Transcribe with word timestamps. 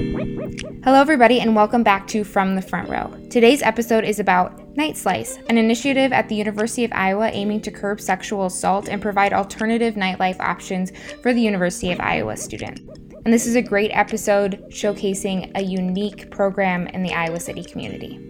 Hello, 0.00 0.98
everybody, 0.98 1.40
and 1.40 1.54
welcome 1.54 1.82
back 1.82 2.08
to 2.08 2.24
From 2.24 2.54
the 2.54 2.62
Front 2.62 2.88
Row. 2.88 3.14
Today's 3.28 3.60
episode 3.60 4.02
is 4.02 4.18
about 4.18 4.74
Night 4.74 4.96
Slice, 4.96 5.36
an 5.50 5.58
initiative 5.58 6.10
at 6.10 6.26
the 6.26 6.34
University 6.34 6.86
of 6.86 6.92
Iowa 6.94 7.28
aiming 7.28 7.60
to 7.60 7.70
curb 7.70 8.00
sexual 8.00 8.46
assault 8.46 8.88
and 8.88 9.02
provide 9.02 9.34
alternative 9.34 9.96
nightlife 9.96 10.40
options 10.40 10.90
for 11.20 11.34
the 11.34 11.42
University 11.42 11.92
of 11.92 12.00
Iowa 12.00 12.38
student. 12.38 12.80
And 13.26 13.34
this 13.34 13.46
is 13.46 13.56
a 13.56 13.62
great 13.62 13.90
episode 13.90 14.64
showcasing 14.70 15.52
a 15.54 15.62
unique 15.62 16.30
program 16.30 16.86
in 16.86 17.02
the 17.02 17.12
Iowa 17.12 17.38
City 17.38 17.62
community. 17.62 18.29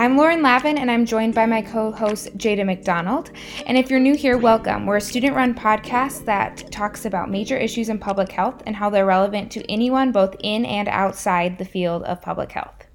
I'm 0.00 0.16
Lauren 0.16 0.40
Lavin, 0.40 0.78
and 0.78 0.90
I'm 0.90 1.04
joined 1.04 1.34
by 1.34 1.44
my 1.44 1.60
co 1.60 1.92
host, 1.92 2.34
Jada 2.38 2.64
McDonald. 2.64 3.32
And 3.66 3.76
if 3.76 3.90
you're 3.90 4.00
new 4.00 4.16
here, 4.16 4.38
welcome. 4.38 4.86
We're 4.86 4.96
a 4.96 5.00
student 5.02 5.36
run 5.36 5.54
podcast 5.54 6.24
that 6.24 6.72
talks 6.72 7.04
about 7.04 7.30
major 7.30 7.58
issues 7.58 7.90
in 7.90 7.98
public 7.98 8.32
health 8.32 8.62
and 8.64 8.74
how 8.74 8.88
they're 8.88 9.04
relevant 9.04 9.52
to 9.52 9.70
anyone 9.70 10.10
both 10.10 10.34
in 10.40 10.64
and 10.64 10.88
outside 10.88 11.58
the 11.58 11.66
field 11.66 12.04
of 12.04 12.22
public 12.22 12.50
health. 12.50 12.86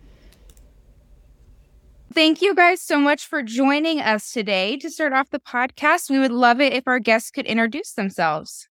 Thank 2.11 2.41
you 2.41 2.55
guys 2.55 2.81
so 2.81 2.97
much 2.97 3.27
for 3.27 3.43
joining 3.43 4.01
us 4.01 4.31
today. 4.31 4.75
To 4.77 4.89
start 4.89 5.13
off 5.13 5.29
the 5.29 5.39
podcast, 5.39 6.09
we 6.09 6.17
would 6.17 6.31
love 6.31 6.59
it 6.59 6.73
if 6.73 6.87
our 6.87 6.97
guests 6.97 7.29
could 7.29 7.45
introduce 7.45 7.91
themselves. 7.91 8.67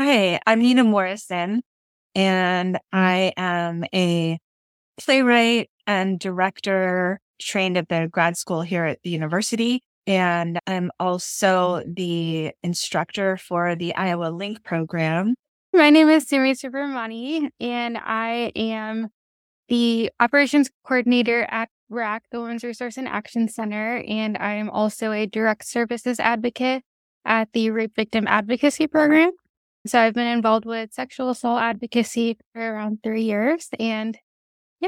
Hi, 0.00 0.40
I'm 0.48 0.58
Nina 0.58 0.82
Morrison, 0.82 1.62
and 2.16 2.80
I 2.92 3.32
am 3.36 3.84
a 3.94 4.40
playwright 4.98 5.70
and 5.86 6.18
director 6.18 7.20
trained 7.40 7.76
at 7.76 7.88
the 7.88 8.08
grad 8.10 8.36
school 8.36 8.62
here 8.62 8.84
at 8.84 8.98
the 9.02 9.10
university. 9.10 9.82
And 10.06 10.58
I'm 10.66 10.90
also 11.00 11.82
the 11.86 12.52
instructor 12.62 13.36
for 13.36 13.74
the 13.74 13.94
Iowa 13.94 14.30
Link 14.30 14.62
program. 14.62 15.34
My 15.72 15.90
name 15.90 16.08
is 16.08 16.28
Sumi 16.28 16.52
Subramani, 16.52 17.48
and 17.58 17.98
I 17.98 18.52
am 18.54 19.08
the 19.68 20.10
operations 20.20 20.70
coordinator 20.86 21.46
at 21.50 21.68
RAC, 21.88 22.24
the 22.30 22.40
Women's 22.40 22.64
Resource 22.64 22.96
and 22.96 23.08
Action 23.08 23.48
Center. 23.48 24.04
And 24.06 24.36
I 24.36 24.54
am 24.54 24.68
also 24.70 25.10
a 25.10 25.26
direct 25.26 25.66
services 25.66 26.20
advocate 26.20 26.82
at 27.24 27.48
the 27.52 27.70
Rape 27.70 27.96
Victim 27.96 28.26
Advocacy 28.26 28.86
Program. 28.86 29.32
So 29.86 29.98
I've 30.00 30.14
been 30.14 30.26
involved 30.26 30.64
with 30.64 30.92
sexual 30.92 31.30
assault 31.30 31.60
advocacy 31.60 32.38
for 32.52 32.60
around 32.60 32.98
three 33.02 33.22
years. 33.22 33.68
And 33.78 34.16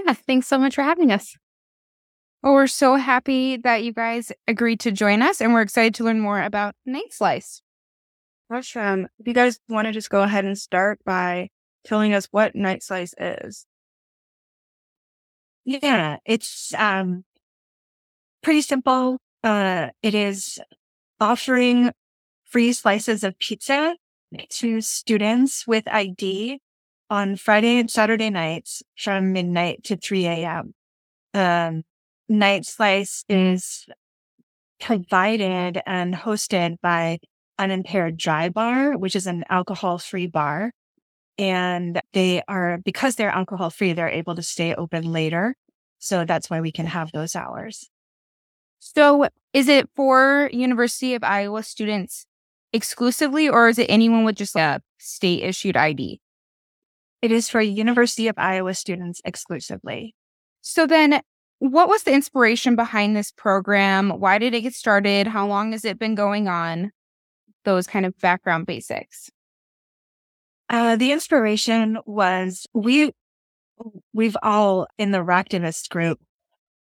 yeah, 0.05 0.13
thanks 0.13 0.47
so 0.47 0.59
much 0.59 0.75
for 0.75 0.83
having 0.83 1.11
us. 1.11 1.37
Well, 2.43 2.55
we're 2.55 2.67
so 2.67 2.97
happy 2.97 3.57
that 3.59 3.83
you 3.83 3.93
guys 3.93 4.31
agreed 4.47 4.81
to 4.81 4.93
join 4.93 5.23
us, 5.23 5.41
and 5.41 5.53
we're 5.53 5.63
excited 5.63 5.95
to 5.97 6.05
learn 6.05 6.21
more 6.21 6.41
about 6.43 6.75
Night 6.85 7.13
Slice. 7.13 7.63
Awesome. 8.51 9.09
If 9.19 9.27
you 9.27 9.35
guys 9.35 9.59
want 9.69 9.87
to 9.87 9.93
just 9.93 10.11
go 10.11 10.23
ahead 10.23 10.45
and 10.45 10.57
start 10.57 11.01
by 11.05 11.49
telling 11.85 12.15
us 12.15 12.29
what 12.31 12.55
Night 12.55 12.83
Slice 12.83 13.15
is. 13.19 13.67
Yeah, 15.65 16.19
it's 16.25 16.73
um 16.75 17.25
pretty 18.43 18.63
simple. 18.63 19.19
Uh 19.43 19.89
it 20.03 20.15
is 20.15 20.61
offering 21.21 21.91
free 22.45 22.73
slices 22.73 23.25
of 23.25 23.39
pizza 23.39 23.97
to 24.51 24.81
students 24.81 25.67
with 25.67 25.85
ID 25.89 26.61
on 27.11 27.37
Friday 27.37 27.79
and 27.79 27.91
Saturday 27.91 28.31
nights 28.31 28.83
from 28.97 29.33
midnight 29.33 29.85
to 29.85 29.97
3 29.97 30.27
a.m. 30.27 30.75
Um, 31.35 31.83
Night 32.29 32.67
Slice 32.67 33.25
is 33.29 33.87
provided 34.81 35.81
and 35.87 36.15
hosted 36.15 36.77
by 36.83 37.19
Unimpaired 37.59 38.17
Dry 38.17 38.49
Bar, 38.49 38.97
which 38.97 39.17
is 39.17 39.27
an 39.27 39.45
alcohol 39.49 39.99
free 39.99 40.27
bar. 40.27 40.73
And 41.39 42.01
they 42.13 42.43
are, 42.49 42.79
because 42.85 43.17
they're 43.17 43.31
alcohol 43.31 43.71
free, 43.71 43.93
they're 43.93 44.09
able 44.09 44.35
to 44.35 44.43
stay 44.43 44.75
open 44.75 45.13
later. 45.13 45.55
So 45.99 46.25
that's 46.25 46.51
why 46.51 46.61
we 46.61 46.73
can 46.73 46.87
have 46.87 47.13
those 47.13 47.37
hours. 47.37 47.91
So 48.79 49.29
is 49.53 49.69
it 49.69 49.89
for 49.97 50.51
University 50.53 51.15
of 51.15 51.25
Iowa 51.25 51.63
students 51.63 52.27
exclusively, 52.73 53.49
or 53.49 53.69
is 53.69 53.79
it 53.79 53.87
anyone 53.89 54.25
with 54.25 54.37
just 54.37 54.57
a 54.57 54.81
state 54.99 55.43
issued 55.43 55.77
ID? 55.77 56.21
It 57.23 57.33
is 57.33 57.49
for 57.49 57.61
University 57.61 58.29
of 58.29 58.37
Iowa 58.39 58.75
students 58.75 59.21
exclusively. 59.25 60.15
So 60.61 60.87
then 60.87 61.21
what 61.59 61.89
was 61.89 62.03
the 62.03 62.13
inspiration 62.13 62.77
behind 62.77 63.17
this 63.17 63.33
program? 63.33 64.11
Why 64.11 64.39
did 64.39 64.55
it 64.55 64.61
get 64.63 64.75
started? 64.75 65.27
How 65.27 65.47
long 65.47 65.73
has 65.73 65.85
it 65.85 65.99
been 65.99 66.15
going 66.15 66.49
on? 66.49 66.93
Those 67.65 67.87
kind 67.87 68.05
of 68.05 68.17
background 68.19 68.67
basics. 68.67 69.31
Uh, 70.69 70.97
the 70.97 71.13
inspiration 71.13 71.99
was 72.07 72.67
we 72.75 73.13
we've 74.13 74.37
all 74.43 74.87
in 74.99 75.13
the 75.13 75.19
Ractivist 75.19 75.89
group 75.89 76.19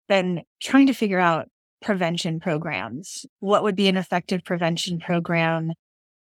been 0.07 0.43
trying 0.59 0.87
to 0.87 0.93
figure 0.93 1.19
out 1.19 1.47
prevention 1.81 2.39
programs. 2.39 3.25
What 3.39 3.63
would 3.63 3.75
be 3.75 3.87
an 3.87 3.97
effective 3.97 4.43
prevention 4.43 4.99
program 4.99 5.71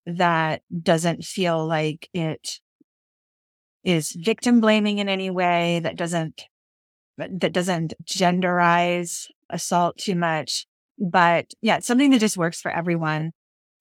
that 0.07 0.63
doesn't 0.83 1.25
feel 1.25 1.67
like 1.67 2.09
it 2.13 2.61
is 3.85 4.13
victim 4.13 4.61
blaming 4.61 4.99
in 4.99 5.09
any 5.09 5.31
way 5.31 5.81
that 5.83 5.97
doesn't 5.97 6.45
that 7.19 7.53
doesn't 7.53 7.95
genderize 8.05 9.27
assault 9.51 9.97
too 9.99 10.15
much 10.15 10.67
but 10.99 11.53
yeah 11.61 11.77
it's 11.77 11.87
something 11.87 12.11
that 12.11 12.21
just 12.21 12.37
works 12.37 12.61
for 12.61 12.71
everyone. 12.71 13.33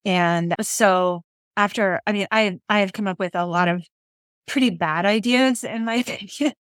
And 0.06 0.56
so 0.62 1.22
after 1.58 2.00
i 2.08 2.12
mean 2.12 2.28
i 2.32 2.58
i 2.70 2.80
have 2.80 2.94
come 2.94 3.08
up 3.08 3.20
with 3.20 3.36
a 3.36 3.46
lot 3.46 3.68
of 3.68 3.84
pretty 4.48 4.70
bad 4.70 5.06
ideas 5.06 5.64
in 5.64 5.86
my 5.86 5.96
opinion 6.08 6.54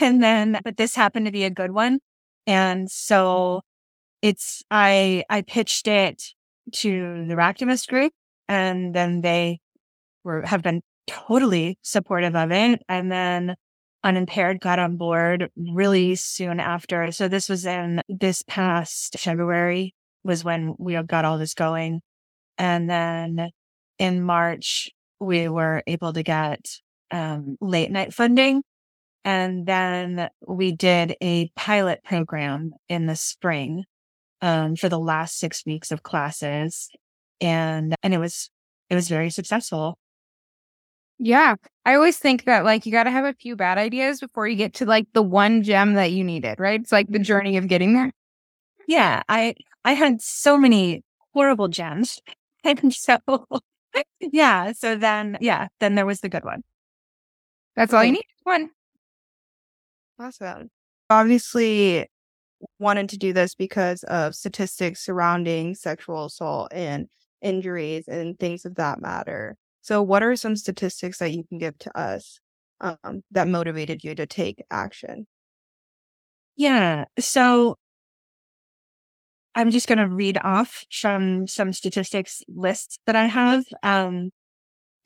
and 0.00 0.22
then 0.22 0.58
but 0.64 0.76
this 0.76 0.94
happened 0.94 1.26
to 1.26 1.32
be 1.32 1.44
a 1.44 1.50
good 1.50 1.72
one. 1.72 1.98
And 2.46 2.90
so 2.90 3.62
it's 4.22 4.62
i 4.70 5.24
i 5.30 5.42
pitched 5.42 5.86
it 5.88 6.22
to 6.72 7.24
the 7.26 7.34
Ractivist 7.34 7.88
group 7.88 8.12
and 8.48 8.94
then 8.94 9.20
they 9.20 9.60
were 10.24 10.42
have 10.44 10.62
been 10.62 10.82
totally 11.08 11.78
supportive 11.82 12.36
of 12.36 12.52
it. 12.52 12.82
And 12.88 13.10
then 13.10 13.56
Unimpaired 14.04 14.60
got 14.60 14.78
on 14.78 14.96
board 14.96 15.50
really 15.56 16.14
soon 16.14 16.60
after. 16.60 17.10
So 17.10 17.26
this 17.26 17.48
was 17.48 17.66
in 17.66 18.00
this 18.08 18.42
past 18.46 19.18
February 19.18 19.94
was 20.22 20.44
when 20.44 20.74
we 20.78 21.00
got 21.02 21.24
all 21.24 21.38
this 21.38 21.54
going. 21.54 22.00
And 22.58 22.88
then 22.88 23.50
in 23.98 24.22
March, 24.22 24.90
we 25.20 25.48
were 25.48 25.82
able 25.86 26.12
to 26.12 26.22
get 26.22 26.60
um, 27.10 27.56
late 27.60 27.90
night 27.90 28.14
funding. 28.14 28.62
And 29.24 29.66
then 29.66 30.28
we 30.46 30.72
did 30.72 31.16
a 31.20 31.50
pilot 31.56 32.02
program 32.04 32.72
in 32.88 33.06
the 33.06 33.16
spring 33.16 33.84
um, 34.40 34.76
for 34.76 34.88
the 34.88 34.98
last 34.98 35.38
six 35.38 35.64
weeks 35.66 35.90
of 35.90 36.02
classes. 36.02 36.88
And, 37.40 37.94
and 38.02 38.14
it 38.14 38.18
was, 38.18 38.50
it 38.90 38.94
was 38.94 39.08
very 39.08 39.30
successful. 39.30 39.98
Yeah. 41.18 41.56
I 41.84 41.94
always 41.94 42.18
think 42.18 42.44
that 42.44 42.64
like 42.64 42.86
you 42.86 42.92
got 42.92 43.04
to 43.04 43.10
have 43.10 43.24
a 43.24 43.34
few 43.34 43.56
bad 43.56 43.78
ideas 43.78 44.20
before 44.20 44.46
you 44.46 44.56
get 44.56 44.74
to 44.74 44.86
like 44.86 45.06
the 45.14 45.22
one 45.22 45.62
gem 45.62 45.94
that 45.94 46.12
you 46.12 46.22
needed, 46.22 46.60
right? 46.60 46.80
It's 46.80 46.92
like 46.92 47.08
the 47.08 47.14
mm-hmm. 47.14 47.24
journey 47.24 47.56
of 47.56 47.68
getting 47.68 47.94
there. 47.94 48.12
Yeah. 48.86 49.22
I, 49.28 49.54
I 49.84 49.92
had 49.92 50.20
so 50.20 50.56
many 50.56 51.02
horrible 51.34 51.68
gems. 51.68 52.20
And 52.64 52.92
so, 52.92 53.18
yeah. 54.20 54.72
So 54.72 54.96
then, 54.96 55.38
yeah, 55.40 55.68
then 55.78 55.94
there 55.94 56.04
was 56.04 56.20
the 56.20 56.28
good 56.28 56.44
one. 56.44 56.64
That's 57.76 57.94
all 57.94 58.02
you 58.02 58.12
need. 58.12 58.24
One. 58.42 58.70
Awesome. 60.18 60.68
Obviously, 61.08 62.10
wanted 62.80 63.08
to 63.10 63.16
do 63.16 63.32
this 63.32 63.54
because 63.54 64.02
of 64.02 64.34
statistics 64.34 65.04
surrounding 65.04 65.76
sexual 65.76 66.26
assault 66.26 66.72
and 66.72 67.06
injuries 67.40 68.08
and 68.08 68.38
things 68.38 68.64
of 68.64 68.74
that 68.74 69.00
matter. 69.00 69.56
So, 69.88 70.02
what 70.02 70.22
are 70.22 70.36
some 70.36 70.54
statistics 70.54 71.16
that 71.16 71.32
you 71.32 71.44
can 71.44 71.56
give 71.56 71.78
to 71.78 71.98
us 71.98 72.40
um, 72.82 73.22
that 73.30 73.48
motivated 73.48 74.04
you 74.04 74.14
to 74.16 74.26
take 74.26 74.62
action? 74.70 75.26
Yeah. 76.56 77.06
So, 77.18 77.76
I'm 79.54 79.70
just 79.70 79.88
going 79.88 79.96
to 79.96 80.06
read 80.06 80.36
off 80.44 80.84
from 80.92 81.46
some 81.46 81.72
statistics 81.72 82.42
lists 82.54 82.98
that 83.06 83.16
I 83.16 83.24
have. 83.24 83.64
Um, 83.82 84.28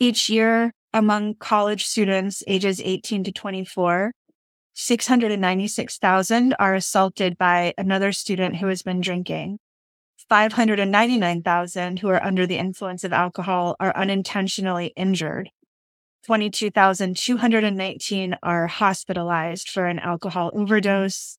each 0.00 0.29
year, 0.29 0.73
among 0.93 1.37
college 1.37 1.87
students 1.87 2.43
ages 2.49 2.82
18 2.84 3.23
to 3.23 3.31
24, 3.31 4.11
696,000 4.75 6.56
are 6.58 6.75
assaulted 6.75 7.38
by 7.38 7.73
another 7.79 8.11
student 8.11 8.56
who 8.56 8.67
has 8.67 8.82
been 8.82 9.00
drinking. 9.00 9.61
599,000 10.32 11.99
who 11.99 12.08
are 12.08 12.25
under 12.25 12.46
the 12.46 12.56
influence 12.56 13.05
of 13.05 13.12
alcohol 13.12 13.76
are 13.79 13.94
unintentionally 13.94 14.94
injured. 14.96 15.50
22,219 16.25 18.38
are 18.43 18.67
hospitalized 18.67 19.69
for 19.69 19.84
an 19.84 19.99
alcohol 19.99 20.50
overdose 20.55 21.37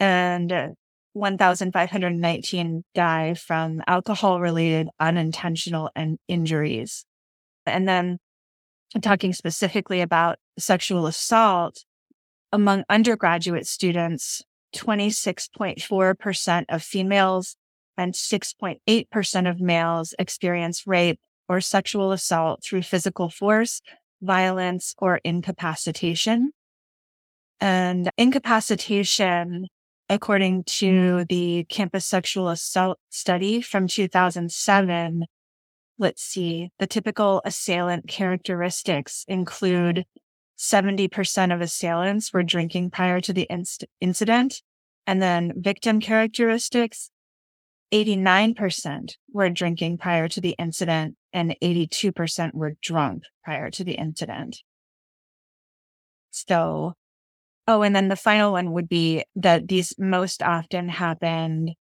and 0.00 0.74
1,519 1.12 2.84
die 2.94 3.34
from 3.34 3.82
alcohol 3.86 4.40
related 4.40 4.88
unintentional 4.98 5.90
and 5.94 6.18
injuries. 6.26 7.04
And 7.66 7.86
then 7.86 8.16
talking 9.02 9.34
specifically 9.34 10.00
about 10.00 10.38
sexual 10.58 11.06
assault, 11.06 11.84
among 12.50 12.84
undergraduate 12.88 13.66
students, 13.66 14.40
26.4% 14.74 16.64
of 16.70 16.82
females 16.82 17.56
and 17.96 18.14
6.8% 18.14 19.50
of 19.50 19.60
males 19.60 20.14
experience 20.18 20.86
rape 20.86 21.20
or 21.48 21.60
sexual 21.60 22.12
assault 22.12 22.62
through 22.64 22.82
physical 22.82 23.28
force, 23.28 23.80
violence, 24.22 24.94
or 24.98 25.20
incapacitation. 25.24 26.52
And 27.60 28.10
incapacitation, 28.16 29.68
according 30.08 30.64
to 30.64 31.24
the 31.28 31.64
campus 31.68 32.06
sexual 32.06 32.48
assault 32.48 32.98
study 33.10 33.60
from 33.60 33.86
2007, 33.86 35.24
let's 35.98 36.22
see, 36.22 36.70
the 36.78 36.86
typical 36.86 37.40
assailant 37.44 38.08
characteristics 38.08 39.24
include 39.28 40.04
70% 40.58 41.54
of 41.54 41.60
assailants 41.60 42.32
were 42.32 42.42
drinking 42.42 42.90
prior 42.90 43.20
to 43.20 43.32
the 43.32 43.48
incident. 44.00 44.62
And 45.06 45.20
then 45.20 45.52
victim 45.56 46.00
characteristics, 46.00 47.10
89% 47.94 49.12
were 49.32 49.50
drinking 49.50 49.98
prior 49.98 50.26
to 50.26 50.40
the 50.40 50.56
incident 50.58 51.14
and 51.32 51.54
82% 51.62 52.52
were 52.52 52.74
drunk 52.82 53.22
prior 53.44 53.70
to 53.70 53.84
the 53.84 53.92
incident. 53.92 54.58
So, 56.32 56.94
oh, 57.68 57.82
and 57.82 57.94
then 57.94 58.08
the 58.08 58.16
final 58.16 58.50
one 58.50 58.72
would 58.72 58.88
be 58.88 59.24
that 59.36 59.68
these 59.68 59.94
most 59.96 60.42
often 60.42 60.88
happened 60.88 61.76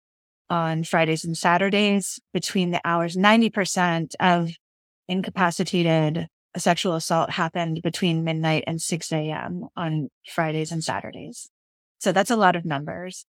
on 0.48 0.82
Fridays 0.82 1.24
and 1.24 1.36
Saturdays 1.36 2.18
between 2.34 2.72
the 2.72 2.80
hours. 2.84 3.16
90% 3.16 4.14
of 4.18 4.50
incapacitated 5.06 6.26
sexual 6.56 6.96
assault 6.96 7.30
happened 7.30 7.82
between 7.82 8.24
midnight 8.24 8.64
and 8.66 8.82
6 8.82 9.12
a.m. 9.12 9.68
on 9.76 10.08
Fridays 10.28 10.72
and 10.72 10.82
Saturdays. 10.82 11.50
So 12.00 12.10
that's 12.10 12.32
a 12.32 12.36
lot 12.36 12.56
of 12.56 12.64
numbers. 12.64 13.26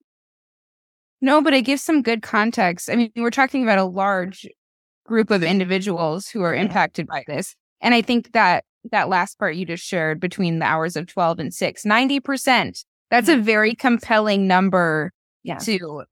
No, 1.21 1.41
but 1.41 1.55
it 1.55 1.63
gives 1.63 1.83
some 1.83 2.03
good 2.03 2.23
context. 2.23 2.91
I 2.91 2.97
mean, 2.97 3.11
we're 3.17 3.31
talking 3.31 3.63
about 3.63 3.79
a 3.79 3.85
large 3.85 4.47
group 5.05 5.31
of 5.31 5.43
individuals 5.43 6.29
who 6.29 6.43
are 6.43 6.55
impacted 6.55 7.07
by 7.07 7.25
this. 7.27 7.55
And 7.81 7.95
I 7.95 8.03
think 8.03 8.33
that 8.33 8.65
that 8.93 9.09
last 9.09 9.39
part 9.39 9.57
you 9.57 9.65
just 9.65 9.85
shared 9.85 10.21
between 10.21 10.59
the 10.59 10.67
hours 10.67 10.97
of 10.97 11.07
12 11.07 11.39
and 11.39 11.55
6, 11.55 11.85
90%, 11.85 12.85
that's 13.11 13.29
a 13.29 13.35
mm-hmm. 13.35 13.43
very 13.43 13.75
compelling 13.75 14.47
number 14.47 15.13
yeah. 15.43 15.59
to 15.59 16.05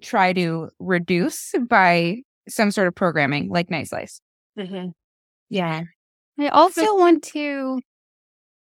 try 0.00 0.32
to 0.32 0.70
reduce 0.78 1.52
by 1.68 2.22
some 2.48 2.70
sort 2.70 2.88
of 2.88 2.94
programming 2.94 3.48
like 3.48 3.70
Night 3.70 3.88
Slice. 3.88 4.20
Mm-hmm. 4.58 4.88
Yeah. 5.50 5.82
I 6.38 6.48
also 6.48 6.96
want 6.96 7.24
to 7.24 7.80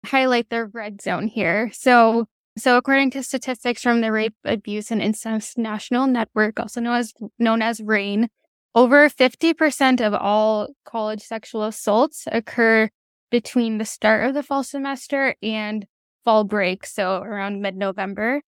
highlight 0.05 0.49
the 0.51 0.67
red 0.67 1.03
zone 1.03 1.27
here. 1.27 1.71
So, 1.73 2.27
so 2.57 2.77
according 2.77 3.11
to 3.13 3.23
statistics 3.23 3.83
from 3.83 4.01
the 4.01 4.13
Rape, 4.13 4.35
Abuse, 4.45 4.91
and 4.91 5.03
Incest 5.03 5.59
National 5.59 6.07
Network, 6.07 6.61
also 6.61 6.81
known 6.81 6.97
as 6.97 7.13
known 7.39 7.63
as 7.63 7.81
RAINN, 7.81 8.29
over 8.75 9.09
50% 9.09 10.05
of 10.05 10.15
all 10.15 10.69
college 10.85 11.23
sexual 11.23 11.65
assaults 11.65 12.27
occur 12.31 12.89
between 13.31 13.79
the 13.79 13.85
start 13.85 14.27
of 14.27 14.35
the 14.35 14.43
fall 14.43 14.63
semester 14.63 15.37
and 15.43 15.87
fall 16.25 16.45
break, 16.45 16.87
so 16.87 17.21
around 17.23 17.61
mid-November. 17.61 18.43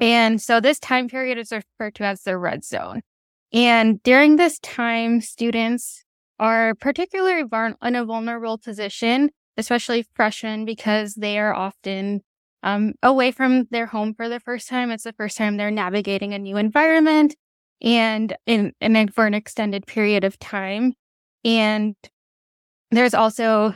And 0.00 0.40
so 0.40 0.60
this 0.60 0.78
time 0.78 1.08
period 1.08 1.38
is 1.38 1.52
referred 1.52 1.94
to 1.96 2.04
as 2.04 2.22
the 2.22 2.36
red 2.38 2.64
zone. 2.64 3.02
And 3.52 4.02
during 4.02 4.36
this 4.36 4.58
time, 4.60 5.20
students 5.20 6.04
are 6.38 6.74
particularly 6.74 7.44
in 7.82 7.96
a 7.96 8.04
vulnerable 8.04 8.58
position, 8.58 9.30
especially 9.56 10.06
freshmen, 10.14 10.64
because 10.64 11.14
they 11.14 11.38
are 11.38 11.54
often 11.54 12.22
um, 12.62 12.94
away 13.02 13.30
from 13.30 13.64
their 13.70 13.86
home 13.86 14.14
for 14.14 14.28
the 14.28 14.40
first 14.40 14.68
time. 14.68 14.90
It's 14.90 15.04
the 15.04 15.12
first 15.12 15.36
time 15.36 15.56
they're 15.56 15.70
navigating 15.70 16.34
a 16.34 16.38
new 16.38 16.56
environment 16.56 17.36
and 17.80 18.36
in, 18.46 18.72
and 18.80 19.14
for 19.14 19.26
an 19.26 19.34
extended 19.34 19.86
period 19.86 20.24
of 20.24 20.38
time. 20.38 20.94
And 21.44 21.94
there's 22.90 23.14
also 23.14 23.74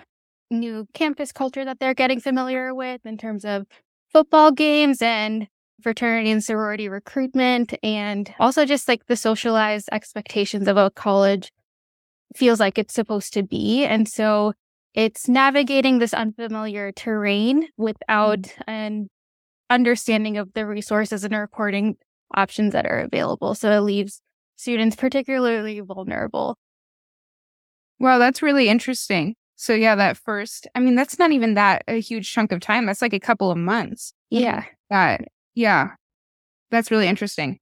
new 0.51 0.87
campus 0.95 1.33
culture 1.33 1.65
that 1.65 1.79
they're 1.81 1.95
getting 1.95 2.21
familiar 2.21 2.75
with 2.75 3.05
in 3.05 3.17
terms 3.17 3.45
of 3.45 3.67
football 4.13 4.53
games 4.53 5.01
and 5.01 5.49
fraternity 5.83 6.31
and 6.31 6.45
sorority 6.45 6.89
recruitment 6.89 7.75
and 7.83 8.33
also 8.39 8.65
just 8.65 8.87
like 8.87 9.07
the 9.07 9.17
socialized 9.17 9.89
expectations 9.91 10.69
of 10.69 10.77
a 10.77 10.91
college 10.91 11.51
feels 12.37 12.61
like 12.61 12.79
it's 12.79 12.95
supposed 12.95 13.33
to 13.35 13.43
be. 13.43 13.85
And 13.85 14.09
so 14.09 14.53
it's 14.95 15.29
navigating 15.29 15.99
this 15.99 16.15
unfamiliar 16.15 16.93
terrain 16.93 17.69
without 17.77 18.43
mm-hmm. 18.43 18.71
an 18.71 19.09
understanding 19.71 20.37
of 20.37 20.53
the 20.53 20.67
resources 20.67 21.25
and 21.25 21.35
reporting 21.35 21.97
options 22.35 22.73
that 22.73 22.87
are 22.87 23.01
available. 23.01 23.55
So 23.55 23.71
it 23.71 23.81
leaves 23.81 24.21
students 24.57 24.97
particularly 24.97 25.81
vulnerable. 25.81 26.57
Wow, 27.99 28.19
that's 28.19 28.43
really 28.43 28.69
interesting. 28.69 29.35
So 29.57 29.75
yeah, 29.75 29.95
that 29.95 30.17
first, 30.17 30.67
I 30.75 30.81
mean, 30.81 30.95
that's 30.95 31.19
not 31.19 31.31
even 31.31 31.55
that 31.55 31.85
a 31.87 32.01
huge 32.01 32.31
chunk 32.31 32.53
of 32.53 32.61
time. 32.61 32.85
That's 32.85 33.03
like 33.03 33.13
a 33.13 33.21
couple 33.21 33.51
of 33.51 33.57
months. 33.57 34.13
Yeah. 34.29 34.65
That, 34.91 35.23
yeah, 35.55 35.91
that's 36.71 36.91
really 36.91 37.07
interesting. 37.07 37.61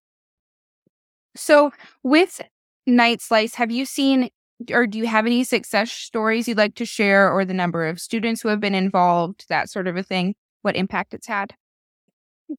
So 1.37 1.73
with 2.03 2.41
Night 2.87 3.21
Slice, 3.21 3.55
have 3.57 3.71
you 3.71 3.85
seen 3.85 4.31
or 4.71 4.87
do 4.87 4.99
you 4.99 5.07
have 5.07 5.27
any 5.27 5.45
success 5.45 5.91
stories 5.91 6.47
you'd 6.49 6.59
like 6.59 6.75
to 6.77 6.85
share 6.85 7.33
or 7.33 7.45
the 7.45 7.55
number 7.55 7.87
of 7.87 8.01
students 8.01 8.41
who 8.41 8.49
have 8.49 8.61
been 8.61 8.75
involved, 8.75 9.47
that 9.49 9.71
sort 9.71 9.89
of 9.89 9.97
a 9.97 10.03
thing, 10.03 10.35
what 10.63 10.77
impact 10.77 11.15
it's 11.15 11.27
had? 11.27 11.55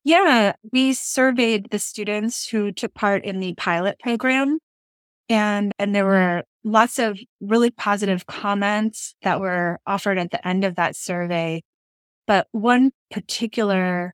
Yeah, 0.03 0.53
we 0.71 0.93
surveyed 0.93 1.69
the 1.69 1.79
students 1.79 2.47
who 2.47 2.71
took 2.71 2.93
part 2.93 3.25
in 3.25 3.39
the 3.39 3.53
pilot 3.55 3.99
program 3.99 4.59
and 5.29 5.73
and 5.79 5.95
there 5.95 6.05
were 6.05 6.43
lots 6.63 6.99
of 6.99 7.19
really 7.39 7.71
positive 7.71 8.25
comments 8.25 9.15
that 9.23 9.39
were 9.39 9.79
offered 9.87 10.17
at 10.17 10.31
the 10.31 10.45
end 10.47 10.63
of 10.63 10.75
that 10.75 10.95
survey. 10.95 11.63
But 12.27 12.47
one 12.51 12.91
particular 13.09 14.13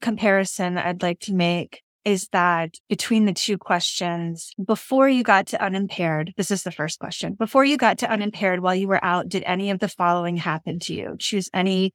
comparison 0.00 0.78
I'd 0.78 1.02
like 1.02 1.20
to 1.20 1.34
make 1.34 1.82
is 2.10 2.28
that 2.32 2.74
between 2.88 3.24
the 3.24 3.32
two 3.32 3.56
questions, 3.56 4.52
before 4.62 5.08
you 5.08 5.22
got 5.22 5.46
to 5.46 5.62
unimpaired, 5.62 6.34
this 6.36 6.50
is 6.50 6.64
the 6.64 6.72
first 6.72 6.98
question. 6.98 7.34
Before 7.34 7.64
you 7.64 7.76
got 7.76 7.98
to 7.98 8.10
unimpaired 8.10 8.60
while 8.60 8.74
you 8.74 8.88
were 8.88 9.02
out, 9.04 9.28
did 9.28 9.44
any 9.46 9.70
of 9.70 9.78
the 9.78 9.88
following 9.88 10.36
happen 10.36 10.80
to 10.80 10.94
you? 10.94 11.14
Choose 11.18 11.48
any, 11.54 11.94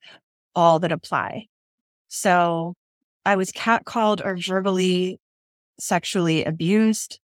all 0.55 0.79
that 0.79 0.93
apply. 0.93 1.47
So 2.07 2.75
I 3.25 3.35
was 3.35 3.51
catcalled 3.51 4.25
or 4.25 4.37
verbally 4.37 5.19
sexually 5.79 6.45
abused. 6.45 7.19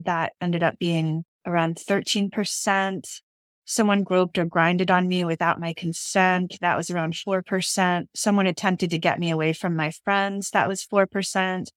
That 0.00 0.34
ended 0.38 0.62
up 0.62 0.78
being 0.78 1.24
around 1.46 1.76
13%. 1.76 3.20
Someone 3.64 4.02
groped 4.02 4.36
or 4.36 4.44
grinded 4.44 4.90
on 4.90 5.08
me 5.08 5.24
without 5.24 5.58
my 5.58 5.72
consent. 5.72 6.58
That 6.60 6.76
was 6.76 6.90
around 6.90 7.14
4%. 7.14 8.04
Someone 8.14 8.46
attempted 8.46 8.90
to 8.90 8.98
get 8.98 9.18
me 9.18 9.30
away 9.30 9.54
from 9.54 9.74
my 9.74 9.92
friends. 10.04 10.50
That 10.50 10.68
was 10.68 10.84
4%. 10.84 11.68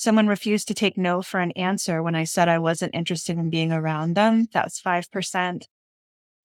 Someone 0.00 0.28
refused 0.28 0.66
to 0.68 0.72
take 0.72 0.96
no 0.96 1.20
for 1.20 1.40
an 1.40 1.50
answer 1.50 2.02
when 2.02 2.14
I 2.14 2.24
said 2.24 2.48
I 2.48 2.58
wasn't 2.58 2.94
interested 2.94 3.36
in 3.36 3.50
being 3.50 3.70
around 3.70 4.14
them. 4.14 4.48
That 4.54 4.64
was 4.64 4.80
5%. 4.80 5.64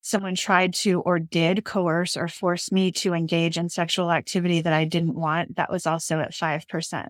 Someone 0.01 0.35
tried 0.35 0.73
to 0.73 0.99
or 0.99 1.19
did 1.19 1.63
coerce 1.63 2.17
or 2.17 2.27
force 2.27 2.69
me 2.69 2.91
to 2.91 3.13
engage 3.13 3.57
in 3.57 3.69
sexual 3.69 4.11
activity 4.11 4.59
that 4.59 4.73
I 4.73 4.83
didn't 4.83 5.15
want. 5.15 5.55
That 5.55 5.71
was 5.71 5.87
also 5.87 6.19
at 6.19 6.33
5%. 6.33 7.07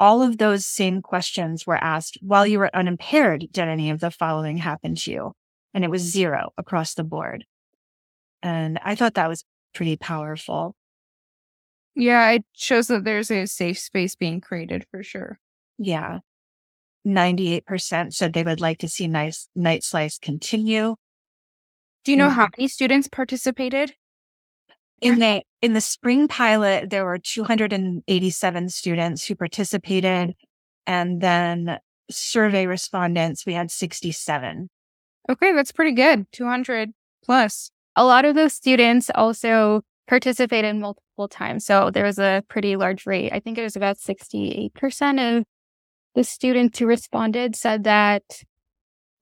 All 0.00 0.20
of 0.20 0.38
those 0.38 0.66
same 0.66 1.00
questions 1.00 1.64
were 1.64 1.76
asked 1.76 2.18
while 2.22 2.44
you 2.44 2.58
were 2.58 2.74
unimpaired. 2.74 3.46
Did 3.52 3.68
any 3.68 3.90
of 3.90 4.00
the 4.00 4.10
following 4.10 4.56
happen 4.56 4.96
to 4.96 5.12
you? 5.12 5.32
And 5.72 5.84
it 5.84 5.92
was 5.92 6.02
zero 6.02 6.50
across 6.58 6.94
the 6.94 7.04
board. 7.04 7.44
And 8.42 8.80
I 8.82 8.96
thought 8.96 9.14
that 9.14 9.28
was 9.28 9.44
pretty 9.74 9.96
powerful. 9.96 10.74
Yeah, 11.94 12.32
it 12.32 12.44
shows 12.52 12.88
that 12.88 13.04
there's 13.04 13.30
a 13.30 13.46
safe 13.46 13.78
space 13.78 14.16
being 14.16 14.40
created 14.40 14.86
for 14.90 15.04
sure. 15.04 15.38
Yeah. 15.78 16.20
98% 17.06 18.12
said 18.12 18.32
they 18.32 18.44
would 18.44 18.60
like 18.60 18.78
to 18.78 18.88
see 18.88 19.08
nice 19.08 19.48
night 19.54 19.82
slice 19.82 20.18
continue. 20.18 20.96
Do 22.04 22.12
you 22.12 22.16
know 22.16 22.28
mm. 22.28 22.34
how 22.34 22.48
many 22.56 22.68
students 22.68 23.08
participated? 23.08 23.94
In 25.00 25.18
the 25.18 25.42
in 25.60 25.72
the 25.72 25.80
spring 25.80 26.28
pilot, 26.28 26.90
there 26.90 27.04
were 27.04 27.18
287 27.18 28.68
students 28.68 29.26
who 29.26 29.34
participated, 29.34 30.34
and 30.86 31.20
then 31.20 31.78
survey 32.08 32.66
respondents, 32.66 33.44
we 33.44 33.54
had 33.54 33.70
67. 33.70 34.68
Okay, 35.28 35.52
that's 35.52 35.72
pretty 35.72 35.92
good. 35.92 36.26
200 36.32 36.90
plus. 37.24 37.70
A 37.96 38.04
lot 38.04 38.24
of 38.24 38.34
those 38.34 38.52
students 38.52 39.10
also 39.14 39.82
participated 40.08 40.76
multiple 40.76 41.28
times. 41.28 41.64
So 41.64 41.90
there 41.90 42.04
was 42.04 42.18
a 42.18 42.42
pretty 42.48 42.76
large 42.76 43.06
rate. 43.06 43.32
I 43.32 43.40
think 43.40 43.58
it 43.58 43.62
was 43.62 43.76
about 43.76 43.98
68% 43.98 45.38
of 45.38 45.44
the 46.14 46.24
students 46.24 46.78
who 46.78 46.86
responded 46.86 47.56
said 47.56 47.84
that 47.84 48.22